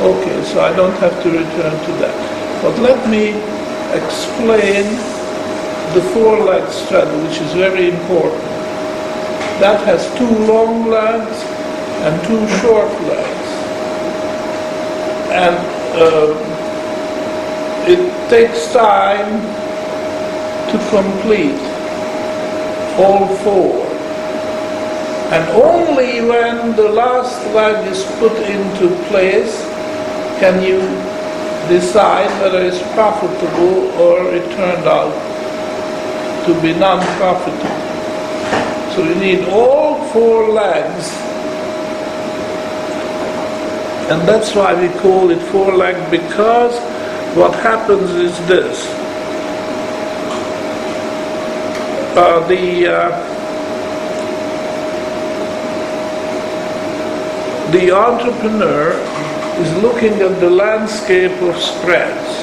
Okay, 0.00 0.42
so 0.44 0.62
I 0.62 0.74
don't 0.74 0.96
have 0.96 1.22
to 1.22 1.28
return 1.28 1.76
to 1.84 1.92
that. 2.00 2.16
But 2.62 2.78
let 2.80 3.06
me 3.10 3.36
explain 3.92 4.84
the 5.92 6.00
four-leg 6.14 6.66
straddle, 6.72 7.20
which 7.28 7.38
is 7.38 7.52
very 7.52 7.90
important. 7.90 8.40
That 9.60 9.84
has 9.84 10.08
two 10.16 10.30
long 10.48 10.88
legs 10.88 11.44
and 12.00 12.16
two 12.26 12.48
short 12.64 12.90
legs. 13.12 13.48
And 15.36 15.56
uh, 16.00 16.32
it 17.86 18.00
takes 18.30 18.72
time 18.72 19.36
to 20.72 20.78
complete 20.88 21.60
all 22.96 23.28
four. 23.44 23.84
And 25.28 25.46
only 25.50 26.26
when 26.26 26.74
the 26.74 26.88
last 26.88 27.36
leg 27.54 27.86
is 27.86 28.02
put 28.18 28.32
into 28.48 28.96
place 29.10 29.69
can 30.40 30.62
you 30.62 30.80
decide 31.68 32.30
whether 32.40 32.62
it's 32.64 32.80
profitable 32.94 33.90
or 34.00 34.32
it 34.34 34.44
turned 34.56 34.86
out 34.88 35.12
to 36.46 36.60
be 36.62 36.72
non-profitable. 36.72 37.76
So 38.94 39.04
you 39.04 39.14
need 39.16 39.48
all 39.50 40.02
four 40.08 40.48
legs. 40.48 41.12
And 44.10 44.26
that's 44.26 44.54
why 44.54 44.74
we 44.74 44.88
call 45.00 45.30
it 45.30 45.40
four 45.52 45.76
leg 45.76 46.10
because 46.10 46.74
what 47.36 47.54
happens 47.60 48.10
is 48.12 48.36
this. 48.48 48.86
Uh, 52.16 52.40
the 52.48 52.88
uh, 52.88 53.30
the 57.70 57.92
entrepreneur 57.92 58.90
is 59.58 59.82
looking 59.82 60.14
at 60.20 60.40
the 60.40 60.50
landscape 60.50 61.32
of 61.42 61.56
spreads. 61.56 62.38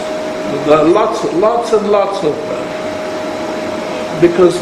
There 0.67 0.77
are 0.77 0.83
lots, 0.87 1.23
lots 1.35 1.73
and 1.73 1.89
lots 1.89 2.23
of 2.23 2.35
them. 2.35 2.67
Because 4.21 4.55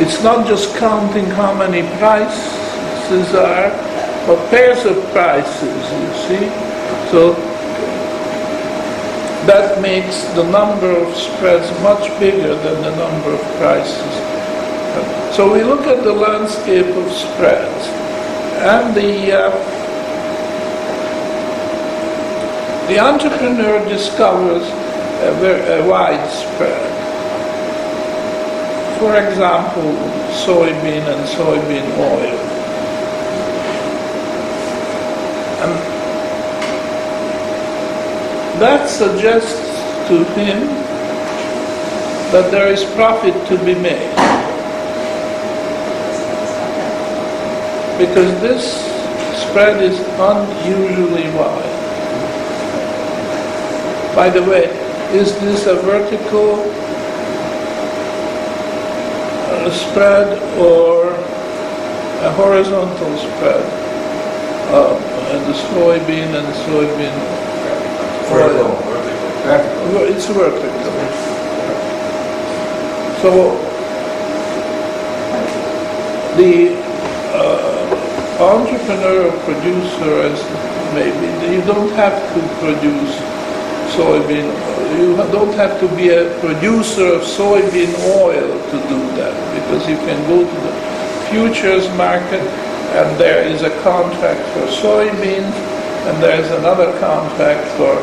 it's 0.00 0.22
not 0.22 0.46
just 0.46 0.74
counting 0.76 1.26
how 1.26 1.54
many 1.54 1.82
prices 1.98 3.34
are, 3.34 3.70
but 4.26 4.50
pairs 4.50 4.84
of 4.84 4.96
prices, 5.12 5.82
you 5.92 6.10
see. 6.24 6.48
So 7.10 7.34
that 9.46 9.80
makes 9.80 10.24
the 10.34 10.44
number 10.50 10.90
of 10.90 11.16
spreads 11.16 11.68
much 11.82 12.08
bigger 12.20 12.54
than 12.54 12.82
the 12.82 12.96
number 12.96 13.30
of 13.34 13.40
prices. 13.56 14.14
So 15.34 15.52
we 15.52 15.62
look 15.62 15.86
at 15.86 16.02
the 16.04 16.12
landscape 16.12 16.86
of 16.86 17.10
spreads 17.12 17.86
and 18.60 18.94
the 18.94 19.32
uh, 19.32 19.79
the 22.90 22.98
entrepreneur 22.98 23.78
discovers 23.88 24.64
a, 25.22 25.80
a 25.80 25.88
wide 25.88 26.28
spread. 26.28 26.90
For 28.98 29.14
example, 29.14 29.92
soybean 30.42 31.06
and 31.06 31.24
soybean 31.28 31.86
oil. 31.98 32.38
And 35.62 35.72
that 38.60 38.88
suggests 38.88 39.68
to 40.08 40.24
him 40.34 40.66
that 42.32 42.50
there 42.50 42.72
is 42.72 42.84
profit 42.96 43.34
to 43.46 43.58
be 43.64 43.76
made. 43.76 44.10
Because 47.98 48.40
this 48.40 48.82
spread 49.48 49.80
is 49.80 50.00
unusually 50.18 51.30
wide. 51.38 51.79
By 54.14 54.28
the 54.28 54.42
way, 54.42 54.64
is 55.12 55.38
this 55.40 55.66
a 55.66 55.76
vertical 55.76 56.54
uh, 59.50 59.70
spread 59.70 60.38
or 60.58 61.10
a 62.26 62.32
horizontal 62.32 63.16
spread? 63.16 63.64
Uh, 64.70 64.98
the 65.46 65.52
soybean 65.52 66.34
and 66.34 66.46
the 66.46 66.56
soybean 66.66 67.50
Vertical. 68.30 68.70
Well, 69.94 70.06
It's 70.06 70.26
vertical. 70.26 70.70
So 73.22 73.58
the 76.36 76.78
uh, 77.34 77.80
entrepreneur 78.40 79.30
producer 79.44 80.30
maybe 80.94 81.26
you 81.52 81.62
don't 81.62 81.90
have 81.94 82.14
to 82.34 82.40
produce 82.62 83.29
soybean. 84.00 84.48
You 84.98 85.16
don't 85.30 85.54
have 85.54 85.78
to 85.80 85.88
be 85.96 86.08
a 86.08 86.24
producer 86.40 87.06
of 87.16 87.22
soybean 87.22 87.92
oil 88.24 88.48
to 88.72 88.76
do 88.88 88.98
that 89.20 89.34
because 89.56 89.88
you 89.88 89.96
can 90.08 90.18
go 90.26 90.38
to 90.40 90.56
the 90.66 90.74
futures 91.28 91.86
market 91.96 92.40
and 92.96 93.08
there 93.20 93.42
is 93.46 93.62
a 93.62 93.70
contract 93.82 94.40
for 94.52 94.64
soybeans 94.82 95.56
and 96.08 96.22
there 96.22 96.40
is 96.40 96.50
another 96.52 96.90
contract 96.98 97.64
for 97.76 97.94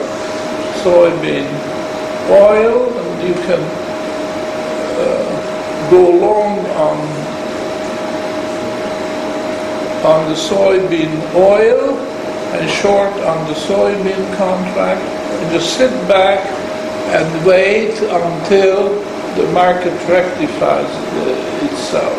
soybean 0.86 1.50
oil 2.30 2.78
and 3.00 3.28
you 3.28 3.34
can 3.48 3.64
uh, 5.02 5.90
go 5.90 6.04
long 6.26 6.60
on 6.88 6.98
on 10.06 10.30
the 10.30 10.36
soybean 10.36 11.12
oil 11.36 12.07
and 12.56 12.70
short 12.70 13.12
on 13.28 13.48
the 13.48 13.54
soybean 13.68 14.26
contract 14.38 15.02
and 15.02 15.52
just 15.52 15.78
sit 15.78 15.92
back 16.08 16.40
and 17.12 17.46
wait 17.46 17.94
until 18.00 18.90
the 19.36 19.48
market 19.52 19.94
rectifies 20.08 20.92
the- 21.14 21.66
itself. 21.66 22.18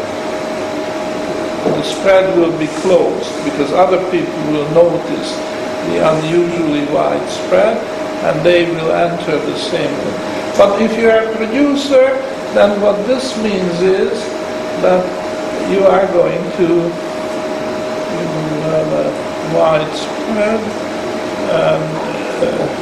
The 1.64 1.83
spread 1.83 2.37
will 2.38 2.57
be 2.59 2.69
closed 2.83 3.33
because 3.45 3.73
other 3.73 3.99
people 4.11 4.38
will 4.53 4.69
notice 4.71 5.31
the 5.91 5.99
unusually 6.12 6.85
wide 6.87 7.29
spread 7.29 7.77
and 8.25 8.41
they 8.45 8.64
will 8.64 8.93
enter 8.93 9.37
the 9.38 9.57
same. 9.57 9.97
But 10.57 10.81
if 10.83 10.97
you 10.99 11.11
are 11.11 11.25
a 11.25 11.37
producer, 11.37 12.07
then 12.55 12.81
what 12.81 13.07
this 13.07 13.37
means 13.38 13.81
is 13.83 14.12
that 14.83 15.05
you 15.71 15.87
are 15.87 16.07
going 16.12 16.43
to 16.59 16.69
you 18.19 18.27
will 18.51 18.62
have 18.71 18.93
and 20.37 20.62
uh, 21.51 22.79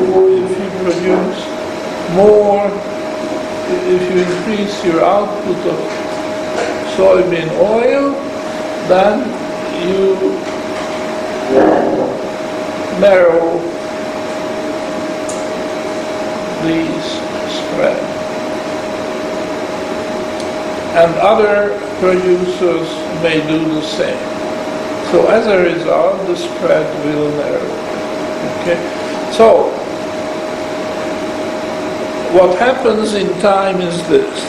if 0.00 0.50
you 0.58 0.70
produce 0.82 1.40
more, 2.14 2.66
if 3.70 4.02
you 4.10 4.22
increase 4.22 4.84
your 4.84 5.04
output 5.04 5.56
of 5.66 5.78
soybean 6.96 7.50
oil, 7.60 8.12
then 8.88 9.20
you 9.86 10.16
narrow 13.00 13.58
these 16.64 17.08
spread. 17.54 18.02
And 20.96 21.14
other 21.16 21.78
producers 22.00 22.88
may 23.22 23.46
do 23.46 23.74
the 23.74 23.82
same. 23.82 24.37
So 25.10 25.26
as 25.28 25.46
a 25.46 25.62
result, 25.62 26.26
the 26.26 26.36
spread 26.36 26.86
will 27.06 27.30
narrow. 27.30 27.88
Okay? 28.60 28.76
So, 29.32 29.70
what 32.36 32.58
happens 32.58 33.14
in 33.14 33.28
time 33.40 33.80
is 33.80 33.96
this. 34.06 34.44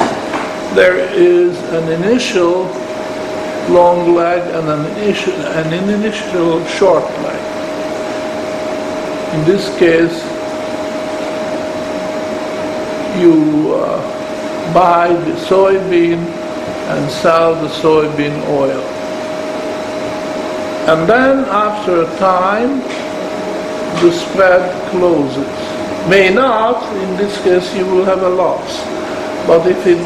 There 0.75 0.97
is 0.97 1.57
an 1.71 1.87
initial 2.03 2.63
long 3.69 4.13
leg 4.13 4.41
and 4.53 4.67
an 4.67 4.85
initial, 4.97 5.33
an 5.33 5.73
initial 5.89 6.65
short 6.65 7.05
leg. 7.23 7.41
In 9.35 9.45
this 9.45 9.69
case, 9.79 10.23
you 13.21 13.75
uh, 13.75 14.73
buy 14.73 15.13
the 15.13 15.35
soybean 15.47 16.19
and 16.89 17.09
sell 17.09 17.55
the 17.55 17.69
soybean 17.69 18.35
oil. 18.49 18.98
And 20.89 21.07
then 21.07 21.45
after 21.45 22.01
a 22.01 22.17
time, 22.17 22.79
the 24.01 24.11
spread 24.11 24.89
closes. 24.89 25.45
May 26.09 26.33
not, 26.33 26.81
in 27.03 27.15
this 27.15 27.39
case 27.43 27.75
you 27.75 27.85
will 27.85 28.03
have 28.05 28.23
a 28.23 28.29
loss. 28.29 28.81
But 29.45 29.67
if 29.67 29.85
it, 29.85 30.01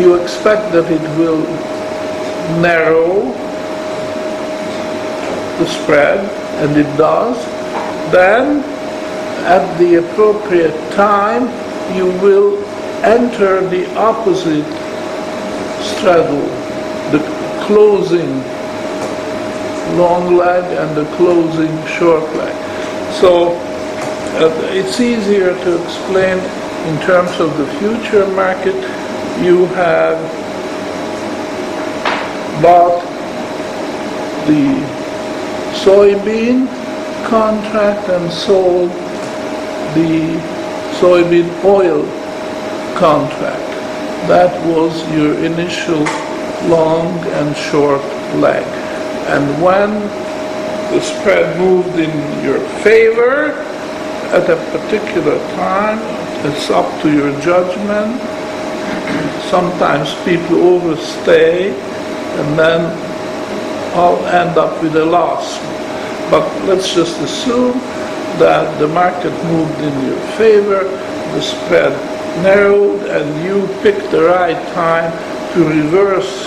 you 0.00 0.14
expect 0.22 0.70
that 0.70 0.88
it 0.88 1.02
will 1.18 1.42
narrow 2.62 3.32
the 5.58 5.66
spread, 5.66 6.20
and 6.62 6.76
it 6.76 6.96
does, 6.96 7.44
then 8.12 8.62
at 9.46 9.78
the 9.78 9.96
appropriate 9.96 10.78
time, 10.92 11.48
you 11.96 12.06
will 12.22 12.64
enter 13.02 13.68
the 13.68 13.92
opposite 13.96 14.64
straddle, 15.82 16.46
the 17.10 17.18
closing 17.66 18.61
long 19.96 20.36
leg 20.36 20.64
and 20.78 20.96
the 20.96 21.04
closing 21.16 21.74
short 21.86 22.24
leg. 22.36 22.54
So 23.14 23.56
uh, 24.38 24.50
it's 24.72 25.00
easier 25.00 25.54
to 25.64 25.82
explain 25.84 26.38
in 26.88 27.00
terms 27.02 27.38
of 27.40 27.56
the 27.58 27.66
future 27.78 28.26
market. 28.34 28.76
You 29.42 29.66
have 29.76 30.18
bought 32.62 33.02
the 34.46 34.80
soybean 35.84 36.66
contract 37.28 38.08
and 38.08 38.30
sold 38.32 38.90
the 39.94 40.38
soybean 41.00 41.64
oil 41.64 42.02
contract. 42.98 43.72
that 44.28 44.54
was 44.68 45.02
your 45.12 45.34
initial 45.44 46.04
long 46.68 47.18
and 47.38 47.56
short 47.56 48.02
leg. 48.36 48.81
And 49.28 49.62
when 49.62 49.90
the 50.92 51.00
spread 51.00 51.58
moved 51.58 51.98
in 51.98 52.10
your 52.44 52.60
favor 52.82 53.52
at 54.32 54.48
a 54.50 54.56
particular 54.76 55.38
time, 55.56 55.98
it's 56.46 56.70
up 56.70 56.88
to 57.02 57.12
your 57.12 57.30
judgment. 57.40 58.20
Sometimes 59.48 60.14
people 60.24 60.56
overstay 60.56 61.70
and 61.70 62.58
then 62.58 62.80
I'll 63.94 64.24
end 64.26 64.58
up 64.58 64.82
with 64.82 64.96
a 64.96 65.04
loss. 65.04 65.58
But 66.30 66.48
let's 66.64 66.94
just 66.94 67.20
assume 67.20 67.78
that 68.38 68.78
the 68.78 68.88
market 68.88 69.32
moved 69.44 69.78
in 69.80 70.06
your 70.06 70.18
favor, 70.38 70.84
the 71.34 71.42
spread 71.42 71.92
narrowed, 72.42 73.02
and 73.10 73.44
you 73.44 73.66
picked 73.82 74.10
the 74.10 74.22
right 74.22 74.56
time 74.72 75.12
to 75.52 75.68
reverse 75.68 76.46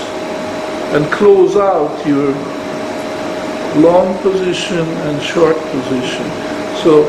and 0.94 1.06
close 1.12 1.56
out 1.56 2.06
your 2.08 2.34
long 3.80 4.18
position 4.20 4.86
and 5.08 5.22
short 5.22 5.58
position. 5.72 6.26
So 6.84 7.04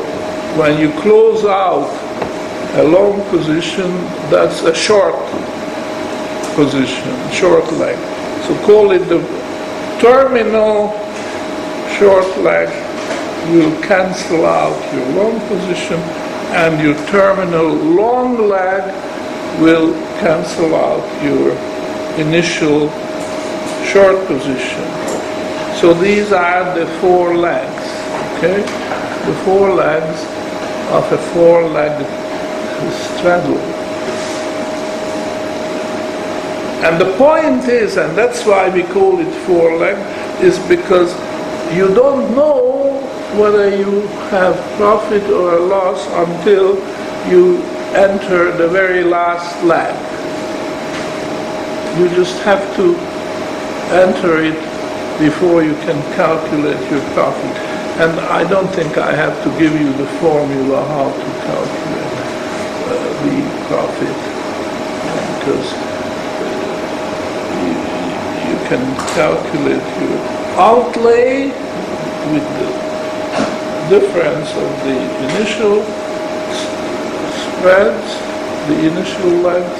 when 0.59 0.79
you 0.79 0.91
close 1.01 1.45
out 1.45 1.87
a 2.75 2.83
long 2.83 3.21
position, 3.29 3.89
that's 4.29 4.63
a 4.63 4.75
short 4.75 5.15
position, 6.55 7.13
short 7.31 7.71
leg. 7.73 7.97
So 8.45 8.57
call 8.65 8.91
it 8.91 9.07
the 9.07 9.19
terminal 10.01 10.91
short 11.97 12.27
leg 12.39 12.67
will 13.53 13.71
cancel 13.81 14.45
out 14.45 14.77
your 14.93 15.07
long 15.15 15.39
position 15.47 15.99
and 16.53 16.81
your 16.81 16.95
terminal 17.07 17.67
long 17.73 18.49
leg 18.49 18.83
will 19.61 19.93
cancel 20.19 20.75
out 20.75 21.03
your 21.23 21.51
initial 22.19 22.89
short 23.85 24.25
position. 24.27 25.06
So 25.79 25.93
these 25.93 26.31
are 26.31 26.73
the 26.73 26.87
four 26.99 27.35
legs, 27.37 27.83
okay? 28.37 28.61
The 28.61 29.35
four 29.45 29.71
legs 29.71 30.25
of 30.89 31.11
a 31.11 31.17
four-legged 31.33 32.07
straddle. 32.93 33.57
And 36.83 36.99
the 36.99 37.15
point 37.17 37.69
is, 37.69 37.97
and 37.97 38.17
that's 38.17 38.43
why 38.43 38.69
we 38.69 38.83
call 38.83 39.19
it 39.19 39.31
four-leg, 39.45 39.97
is 40.41 40.57
because 40.67 41.13
you 41.75 41.93
don't 41.93 42.33
know 42.33 43.01
whether 43.39 43.69
you 43.69 44.01
have 44.31 44.55
profit 44.77 45.23
or 45.29 45.57
a 45.57 45.59
loss 45.59 46.07
until 46.07 46.75
you 47.29 47.57
enter 47.93 48.55
the 48.57 48.67
very 48.67 49.03
last 49.03 49.63
leg. 49.63 49.93
You 51.99 52.09
just 52.15 52.41
have 52.43 52.63
to 52.77 52.95
enter 53.93 54.41
it 54.41 54.66
before 55.19 55.63
you 55.63 55.73
can 55.85 55.97
calculate 56.13 56.79
your 56.91 57.01
profit. 57.13 57.57
And 57.97 58.19
I 58.19 58.47
don't 58.47 58.69
think 58.69 58.97
I 58.97 59.11
have 59.15 59.33
to 59.43 59.49
give 59.57 59.73
you 59.73 59.91
the 59.93 60.05
formula 60.21 60.85
how 60.85 61.09
to 61.09 61.29
calculate 61.49 62.13
uh, 62.85 63.01
the 63.25 63.37
profit 63.65 64.17
because 65.33 65.69
you, 67.65 67.73
you 68.45 68.57
can 68.69 68.85
calculate 69.17 69.85
your 69.97 70.17
outlay 70.61 71.49
with 72.31 72.45
the 72.61 72.69
difference 73.89 74.49
of 74.53 74.69
the 74.85 74.97
initial 75.33 75.81
spreads, 77.57 78.09
the 78.67 78.77
initial 78.85 79.31
length, 79.41 79.79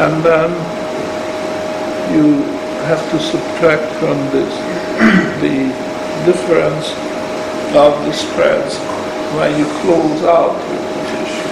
and 0.00 0.24
then 0.24 0.50
you 2.14 2.61
have 2.84 3.02
to 3.10 3.18
subtract 3.20 3.90
from 4.00 4.18
this 4.30 4.52
the 5.40 5.70
difference 6.26 6.90
of 7.74 7.92
the 8.04 8.12
spreads 8.12 8.76
when 9.36 9.58
you 9.58 9.64
close 9.80 10.22
out 10.24 10.52
your 10.70 10.82
position. 10.92 11.48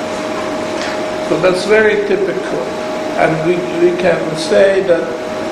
So 1.28 1.40
that's 1.40 1.64
very 1.64 2.06
typical. 2.06 2.60
And 3.20 3.32
we, 3.46 3.56
we 3.80 3.96
can 4.00 4.20
say 4.36 4.82
that 4.82 5.04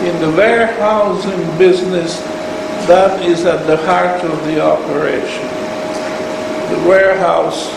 in 0.04 0.20
the 0.20 0.30
warehousing 0.36 1.58
business, 1.58 2.20
that 2.86 3.20
is 3.24 3.44
at 3.44 3.66
the 3.66 3.76
heart 3.78 4.22
of 4.24 4.44
the 4.44 4.60
operation. 4.60 5.46
The 6.72 6.88
warehouse 6.88 7.72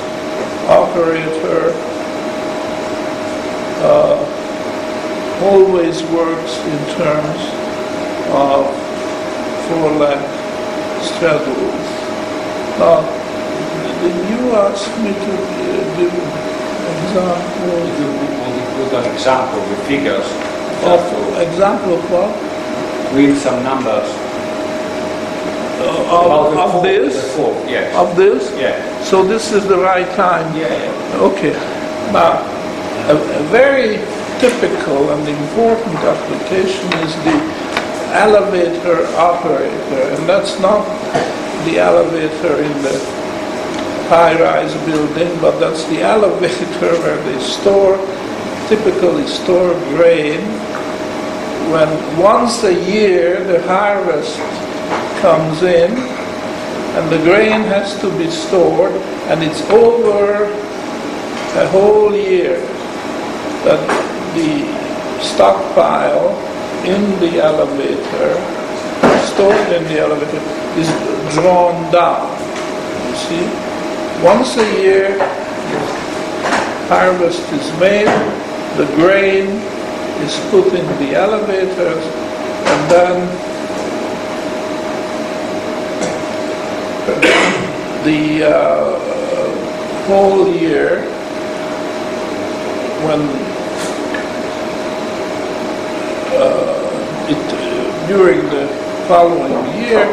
operator 0.67 1.73
uh, 3.83 4.41
always 5.43 6.03
works 6.03 6.57
in 6.57 6.95
terms 6.97 7.70
of 8.31 8.65
straddles. 11.01 11.87
Now, 12.79 13.01
did 14.01 14.15
you 14.29 14.51
ask 14.55 14.87
me 15.03 15.11
to 15.13 15.33
uh, 15.33 15.97
give 15.97 16.13
example 17.01 17.71
If 17.87 17.99
you 17.99 18.09
would 18.09 18.89
put 18.89 18.99
an 19.05 19.13
example 19.13 19.59
with 19.69 19.81
figures, 19.87 20.25
of, 20.83 21.01
example 21.39 21.93
of 21.95 22.03
what? 22.11 22.31
read 23.13 23.35
some 23.37 23.63
numbers. 23.63 24.07
Uh, 25.81 26.15
Of, 26.15 26.57
of 26.57 26.71
four- 26.71 26.83
this? 26.83 27.35
Four, 27.35 27.53
yes. 27.67 27.93
Of 27.95 28.15
this? 28.15 28.51
Yeah, 28.57 28.77
So 29.03 29.23
this 29.23 29.51
is 29.51 29.67
the 29.67 29.77
right 29.77 30.07
time? 30.15 30.45
yeah, 30.55 30.67
yeah. 30.69 31.27
Okay. 31.29 31.53
Now, 32.13 32.39
a, 33.09 33.15
a 33.17 33.43
very 33.49 33.97
typical 34.39 35.09
and 35.11 35.27
important 35.27 35.95
application 35.97 36.87
is 37.05 37.13
the 37.25 37.35
elevator 38.13 39.05
operator, 39.17 40.03
and 40.15 40.27
that's 40.27 40.59
not 40.59 40.85
the 41.65 41.79
elevator 41.79 42.61
in 42.61 42.73
the 42.81 43.21
high-rise 44.09 44.73
building, 44.85 45.39
but 45.39 45.59
that's 45.59 45.85
the 45.85 46.01
elevator 46.15 46.91
where 47.01 47.21
they 47.23 47.39
store, 47.39 47.97
typically 48.67 49.25
store 49.27 49.73
grain. 49.95 50.41
When 51.71 51.89
once 52.19 52.63
a 52.63 52.73
year 52.73 53.43
the 53.45 53.61
harvest 53.63 54.37
comes 55.21 55.63
in, 55.63 55.91
and 55.91 57.09
the 57.09 57.23
grain 57.23 57.61
has 57.61 57.99
to 58.01 58.09
be 58.17 58.29
stored, 58.29 58.91
and 59.31 59.41
it's 59.41 59.61
over 59.69 60.51
a 61.59 61.67
whole 61.69 62.13
year 62.13 62.59
that 63.63 63.79
the 64.35 65.23
stockpile 65.23 66.50
in 66.85 67.19
the 67.19 67.41
elevator, 67.41 68.29
stored 69.27 69.71
in 69.73 69.83
the 69.85 69.99
elevator, 69.99 70.41
is 70.79 70.89
drawn 71.33 71.91
down. 71.91 72.29
You 73.09 73.15
see? 73.15 73.45
Once 74.23 74.57
a 74.57 74.81
year, 74.81 75.17
harvest 76.87 77.41
is 77.53 77.79
made, 77.79 78.07
the 78.77 78.85
grain 78.95 79.47
is 80.25 80.39
put 80.49 80.67
in 80.73 80.85
the 80.99 81.15
elevators, 81.15 82.05
and 82.71 82.91
then 82.91 83.27
the 88.05 88.43
uh, 88.47 89.11
whole 90.05 90.53
year, 90.53 91.01
when 93.05 93.21
uh, 96.37 96.81
it, 97.29 98.00
during 98.11 98.43
the 98.49 98.67
following 99.07 99.55
year, 99.79 100.03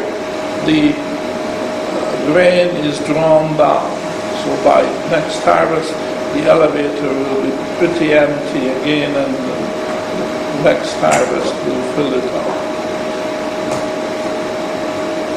the 0.63 0.95
uh, 0.95 2.31
grain 2.31 2.69
is 2.87 2.97
drawn 2.99 3.57
down. 3.57 3.91
So 4.39 4.49
by 4.63 4.83
next 5.11 5.43
harvest, 5.43 5.91
the 6.33 6.43
elevator 6.47 7.11
will 7.11 7.41
be 7.43 7.51
pretty 7.77 8.13
empty 8.13 8.69
again, 8.79 9.11
and 9.11 9.33
the 9.35 10.63
next 10.63 10.93
harvest 11.03 11.53
will 11.65 11.83
fill 11.95 12.13
it 12.13 12.23
up. 12.39 12.59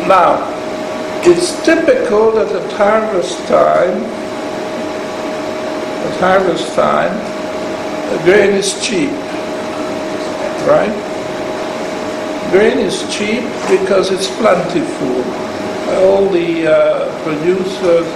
Now, 0.06 0.30
it's 1.24 1.60
typical 1.64 2.30
that 2.32 2.54
at 2.54 2.72
harvest 2.74 3.38
time, 3.48 4.04
at 6.06 6.20
harvest 6.20 6.74
time, 6.76 7.14
grain 8.24 8.50
is 8.50 8.80
cheap, 8.86 9.10
right? 10.68 11.01
Grain 12.52 12.78
is 12.78 13.02
cheap 13.12 13.42
because 13.68 14.12
it's 14.12 14.28
plentiful. 14.36 15.24
All 16.04 16.28
the 16.28 16.68
uh, 16.68 17.22
producers 17.24 18.06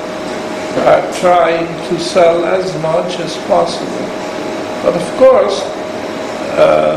are 0.87 1.03
trying 1.21 1.67
to 1.89 1.99
sell 1.99 2.45
as 2.45 2.71
much 2.81 3.19
as 3.19 3.37
possible. 3.49 4.07
But 4.85 4.95
of 4.95 5.19
course, 5.19 5.63
uh, 6.61 6.97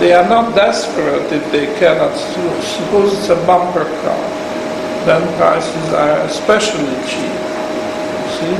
they 0.00 0.12
are 0.12 0.28
not 0.28 0.56
desperate 0.56 1.30
if 1.30 1.44
they 1.52 1.66
cannot. 1.78 2.16
Suppose 2.16 3.12
it's 3.18 3.28
a 3.28 3.46
bumper 3.46 3.84
crop 4.00 4.38
then 5.08 5.24
prices 5.38 5.92
are 5.94 6.20
especially 6.26 6.94
cheap. 7.08 7.32
See, 8.36 8.56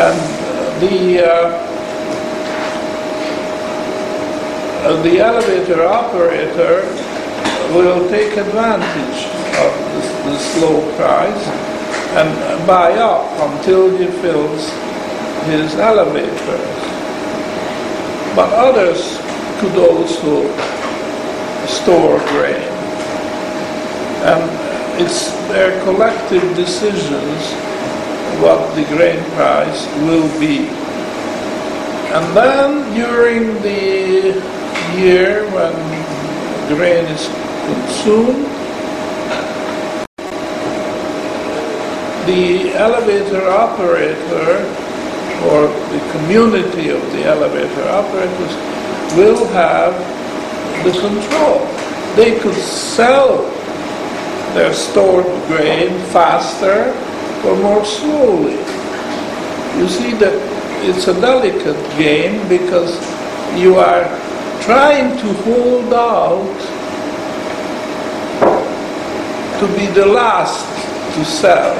and 0.00 0.16
the 0.80 0.96
uh, 1.20 1.28
uh, 4.75 4.75
the 4.94 5.18
elevator 5.18 5.84
operator 5.84 6.82
will 7.74 8.08
take 8.08 8.36
advantage 8.36 9.26
of 9.58 9.72
this, 9.92 10.08
this 10.24 10.62
low 10.62 10.80
price 10.96 11.46
and 12.14 12.66
buy 12.66 12.92
up 12.92 13.26
until 13.50 13.90
he 13.96 14.06
fills 14.22 14.70
his 15.46 15.74
elevators. 15.74 16.78
But 18.36 18.52
others 18.52 19.18
could 19.58 19.76
also 19.76 20.46
store 21.66 22.18
grain. 22.30 22.70
And 24.22 25.00
it's 25.00 25.32
their 25.48 25.82
collective 25.84 26.54
decisions 26.54 27.52
what 28.40 28.74
the 28.76 28.84
grain 28.84 29.22
price 29.32 29.86
will 30.06 30.28
be. 30.38 30.68
And 32.14 32.36
then 32.36 32.94
during 32.94 33.54
the 33.62 34.55
year 34.94 35.44
when 35.50 35.74
grain 36.68 37.04
is 37.06 37.26
consumed, 37.66 38.46
the 42.26 42.74
elevator 42.74 43.48
operator 43.48 44.64
or 45.46 45.68
the 45.92 46.00
community 46.12 46.90
of 46.90 47.00
the 47.12 47.24
elevator 47.24 47.88
operators 47.88 48.54
will 49.16 49.46
have 49.48 49.94
the 50.84 50.90
control. 51.00 51.66
They 52.16 52.38
could 52.40 52.54
sell 52.54 53.44
their 54.54 54.72
stored 54.72 55.26
grain 55.46 55.98
faster 56.10 56.92
or 57.46 57.56
more 57.56 57.84
slowly. 57.84 58.56
You 59.78 59.88
see 59.88 60.12
that 60.14 60.34
it's 60.82 61.06
a 61.08 61.20
delicate 61.20 61.76
game 61.98 62.48
because 62.48 62.98
you 63.56 63.76
are 63.76 64.04
trying 64.66 65.16
to 65.16 65.32
hold 65.44 65.94
out 65.94 66.58
to 69.60 69.66
be 69.78 69.86
the 69.94 70.04
last 70.04 70.66
to 71.14 71.24
sell. 71.24 71.74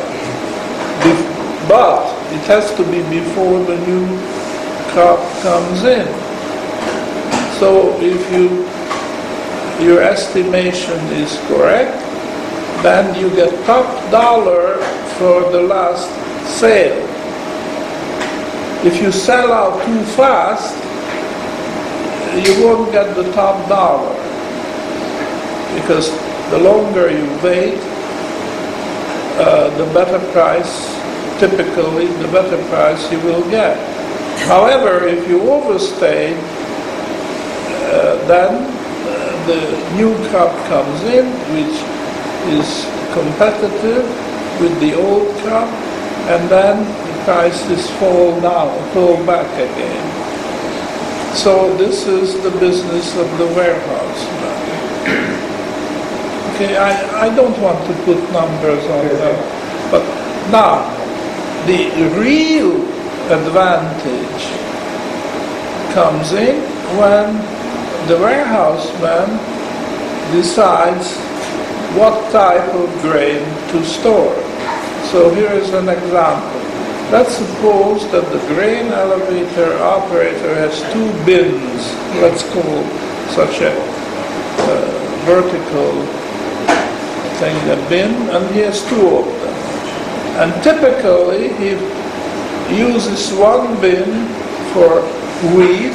But 1.68 2.06
it 2.32 2.46
has 2.46 2.72
to 2.76 2.84
be 2.84 3.02
before 3.10 3.58
the 3.64 3.76
new 3.88 4.06
crop 4.94 5.18
comes 5.42 5.82
in. 5.82 6.06
So 7.58 7.98
if 8.00 8.22
you, 8.30 8.64
your 9.84 10.00
estimation 10.00 11.00
is 11.10 11.36
correct, 11.48 11.98
then 12.84 13.18
you 13.18 13.34
get 13.34 13.50
top 13.66 13.88
dollar 14.12 14.76
for 15.18 15.50
the 15.50 15.62
last 15.62 16.08
sale. 16.56 17.02
If 18.86 19.02
you 19.02 19.10
sell 19.10 19.52
out 19.52 19.84
too 19.84 20.04
fast, 20.14 20.85
you 22.40 22.64
won't 22.64 22.92
get 22.92 23.14
the 23.16 23.30
top 23.32 23.68
dollar. 23.68 24.14
Because 25.80 26.10
the 26.50 26.58
longer 26.58 27.10
you 27.10 27.26
wait, 27.42 27.78
uh, 29.38 29.68
the 29.76 29.84
better 29.92 30.20
price, 30.32 30.94
typically, 31.38 32.06
the 32.06 32.28
better 32.28 32.56
price 32.68 33.10
you 33.12 33.18
will 33.20 33.48
get. 33.50 33.76
However, 34.48 35.06
if 35.06 35.28
you 35.28 35.40
overstay, 35.50 36.34
uh, 37.86 38.16
then 38.26 38.64
uh, 38.64 39.46
the 39.46 39.60
new 39.96 40.14
crop 40.28 40.54
comes 40.68 41.02
in, 41.04 41.26
which 41.54 41.76
is 42.52 42.84
competitive 43.12 44.04
with 44.60 44.78
the 44.80 44.94
old 44.94 45.34
crop, 45.38 45.68
and 46.28 46.48
then 46.48 46.84
the 46.84 47.24
prices 47.24 47.90
fall 47.98 48.40
down, 48.40 48.72
fall 48.92 49.16
back 49.26 49.50
again. 49.54 50.35
So 51.36 51.76
this 51.76 52.06
is 52.06 52.42
the 52.42 52.50
business 52.58 53.16
of 53.16 53.28
the 53.38 53.46
warehouse. 53.54 54.22
Okay, 56.54 56.76
I, 56.76 57.28
I 57.28 57.34
don't 57.36 57.60
want 57.60 57.78
to 57.86 57.94
put 58.04 58.16
numbers 58.32 58.82
on 58.84 59.06
that, 59.06 59.90
but 59.90 60.02
now, 60.50 60.88
the 61.66 61.90
real 62.18 62.80
advantage 63.30 64.44
comes 65.92 66.32
in 66.32 66.62
when 66.96 67.34
the 68.06 68.16
warehouseman 68.16 69.28
decides 70.32 71.16
what 71.98 72.32
type 72.32 72.72
of 72.74 72.88
grain 73.02 73.42
to 73.72 73.84
store. 73.84 74.34
So 75.10 75.34
here 75.34 75.52
is 75.52 75.74
an 75.74 75.88
example. 75.88 76.55
Let's 77.10 77.36
suppose 77.36 78.02
that 78.10 78.26
the 78.32 78.40
grain 78.52 78.86
elevator 78.86 79.78
operator 79.78 80.54
has 80.56 80.82
two 80.92 81.06
bins, 81.24 81.94
let's 82.20 82.42
call 82.50 82.82
such 83.30 83.60
a 83.60 83.70
uh, 83.70 85.06
vertical 85.24 86.02
thing 87.38 87.56
a 87.70 87.76
bin, 87.88 88.10
and 88.30 88.52
he 88.52 88.60
has 88.60 88.82
two 88.88 89.06
of 89.06 89.24
them. 89.24 89.56
And 90.42 90.50
typically 90.64 91.52
he 91.54 91.78
uses 92.74 93.32
one 93.38 93.80
bin 93.80 94.26
for 94.74 95.02
wheat 95.54 95.94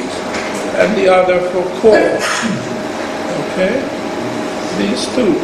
and 0.80 0.96
the 0.96 1.12
other 1.12 1.40
for 1.50 1.62
corn. 1.82 2.16
Okay? 3.52 3.76
These 4.78 5.04
two. 5.14 5.34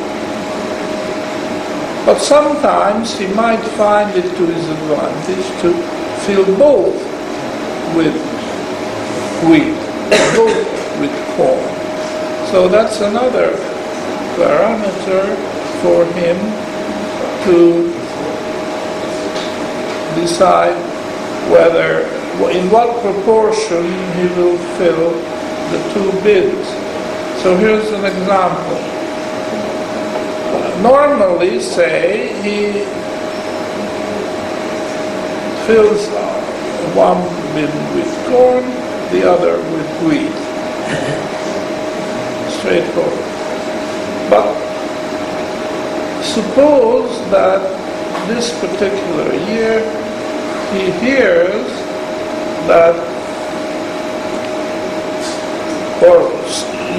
But 2.09 2.21
sometimes 2.21 3.19
he 3.19 3.27
might 3.35 3.61
find 3.77 4.09
it 4.17 4.23
to 4.23 4.47
his 4.47 4.69
advantage 4.71 5.48
to 5.63 5.73
fill 6.25 6.45
both 6.57 6.95
with 7.97 8.15
wheat, 9.49 9.75
both 10.37 11.01
with 11.01 11.13
corn. 11.37 11.79
So 12.51 12.69
that's 12.69 13.01
another 13.01 13.53
parameter 14.37 15.37
for 15.83 16.05
him 16.15 16.37
to 17.45 17.89
decide 20.21 20.77
whether, 21.51 22.03
in 22.51 22.71
what 22.71 23.03
proportion 23.03 23.85
he 24.15 24.27
will 24.37 24.59
fill 24.79 25.11
the 25.71 25.79
two 25.93 26.11
bins. 26.23 26.67
So 27.43 27.57
here's 27.57 27.91
an 27.91 28.05
example. 28.05 28.79
Normally, 30.83 31.61
say, 31.61 32.33
he 32.43 32.85
fills 35.69 36.09
one 36.97 37.21
bin 37.53 37.69
with 37.95 38.09
corn, 38.27 38.65
the 39.13 39.23
other 39.31 39.59
with 39.75 39.91
wheat. 40.09 40.33
Straightforward. 42.57 43.29
But 44.31 44.49
suppose 46.23 47.21
that 47.31 47.61
this 48.29 48.59
particular 48.61 49.35
year 49.53 49.85
he 50.73 50.91
hears 51.05 51.69
that, 52.67 52.97
or 56.03 56.33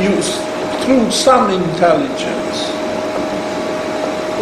use 0.03 0.37
through 0.85 1.09
some 1.09 1.49
intelligence, 1.49 2.69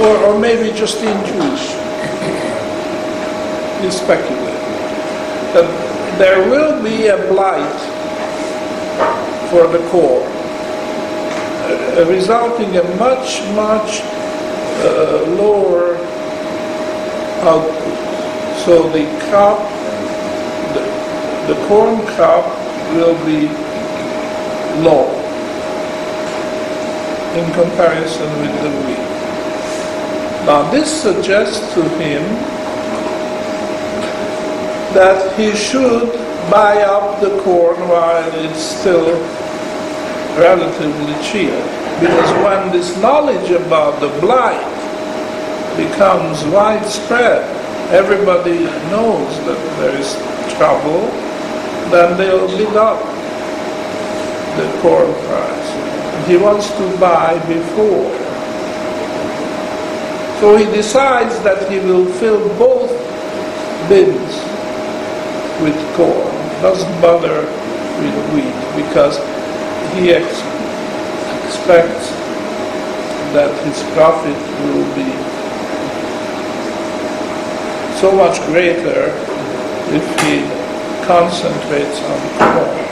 or, 0.01 0.17
or 0.25 0.37
maybe 0.37 0.77
just 0.77 1.01
intuition, 1.01 1.76
he 3.81 3.91
speculates 3.91 4.67
that 5.53 5.67
there 6.17 6.49
will 6.49 6.81
be 6.83 7.07
a 7.07 7.17
blight 7.27 7.79
for 9.49 9.67
the 9.67 9.79
corn, 9.89 10.25
uh, 11.67 12.05
resulting 12.09 12.73
in 12.73 12.97
much, 12.97 13.41
much 13.53 14.01
uh, 14.81 15.25
lower 15.37 15.95
output. 17.45 17.97
So 18.65 18.89
the 18.89 19.05
crop, 19.29 19.59
the, 20.73 21.53
the 21.53 21.67
corn 21.67 22.05
crop 22.15 22.45
will 22.93 23.15
be 23.25 23.47
low 24.83 25.13
in 27.37 27.53
comparison 27.53 28.29
with 28.41 28.61
the 28.63 28.71
wheat. 28.85 29.07
Now 30.45 30.69
this 30.71 30.89
suggests 30.89 31.73
to 31.75 31.83
him 31.99 32.23
that 34.97 35.37
he 35.37 35.55
should 35.55 36.09
buy 36.49 36.81
up 36.81 37.21
the 37.21 37.29
corn 37.43 37.77
while 37.87 38.31
it's 38.33 38.57
still 38.59 39.13
relatively 40.41 41.13
cheap. 41.21 41.53
Because 42.01 42.29
when 42.41 42.71
this 42.71 42.97
knowledge 42.97 43.51
about 43.51 43.99
the 43.99 44.09
blight 44.19 44.57
becomes 45.77 46.43
widespread, 46.45 47.45
everybody 47.93 48.57
knows 48.89 49.29
that 49.45 49.61
there 49.77 49.95
is 50.01 50.17
trouble, 50.57 51.05
then 51.93 52.17
they'll 52.17 52.47
bid 52.57 52.75
up 52.75 52.97
the 54.57 54.67
corn 54.81 55.13
price. 55.29 56.27
He 56.27 56.37
wants 56.37 56.71
to 56.71 56.97
buy 56.97 57.37
before. 57.45 58.09
So 60.39 60.57
he 60.57 60.65
decides 60.65 61.39
that 61.43 61.69
he 61.71 61.77
will 61.77 62.11
fill 62.13 62.41
both 62.57 62.89
bins 63.87 64.26
with 65.61 65.77
corn, 65.95 66.27
doesn't 66.61 67.01
bother 67.01 67.41
with 67.99 68.15
wheat, 68.33 68.57
because 68.75 69.17
he 69.95 70.11
ex- 70.13 70.43
expects 71.45 72.11
that 73.33 73.51
his 73.65 73.83
profit 73.93 74.37
will 74.63 74.87
be 74.95 75.09
so 77.99 78.11
much 78.11 78.39
greater 78.45 79.11
if 79.89 80.05
he 80.21 80.45
concentrates 81.05 81.99
on 82.01 82.19
corn. 82.37 82.87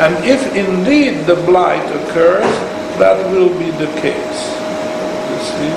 And 0.00 0.24
if 0.24 0.56
indeed 0.56 1.26
the 1.26 1.36
blight 1.46 1.84
occurs, 2.02 2.48
that 2.98 3.30
will 3.30 3.50
be 3.58 3.70
the 3.72 3.86
case. 4.00 4.40
You 5.30 5.38
see? 5.48 5.72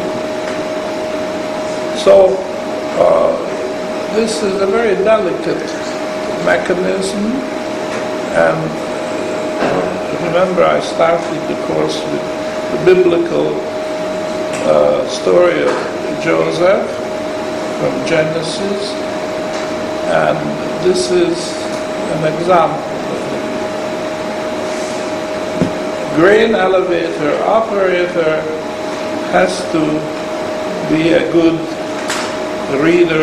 So, 2.03 2.35
uh, 2.97 3.42
this 4.15 4.43
is 4.43 4.61
a 4.61 4.67
very 4.67 4.95
delicate 5.03 5.65
mechanism, 6.45 7.23
and 8.37 8.61
uh, 9.59 10.25
remember 10.27 10.63
I 10.63 10.79
started 10.81 11.41
the 11.49 11.57
course 11.65 11.97
with 12.11 12.23
the 12.71 12.85
biblical 12.85 13.59
uh, 14.69 15.07
story 15.09 15.63
of 15.63 15.73
Joseph 16.23 16.85
from 17.79 18.05
Genesis, 18.05 18.93
and 20.13 20.37
this 20.85 21.09
is 21.09 21.37
an 22.13 22.33
example. 22.33 22.93
Grain 26.15 26.53
elevator 26.53 27.43
operator 27.45 28.41
has 29.33 29.59
to 29.71 29.81
be 30.93 31.13
a 31.13 31.31
good 31.31 31.57
reader 32.81 33.21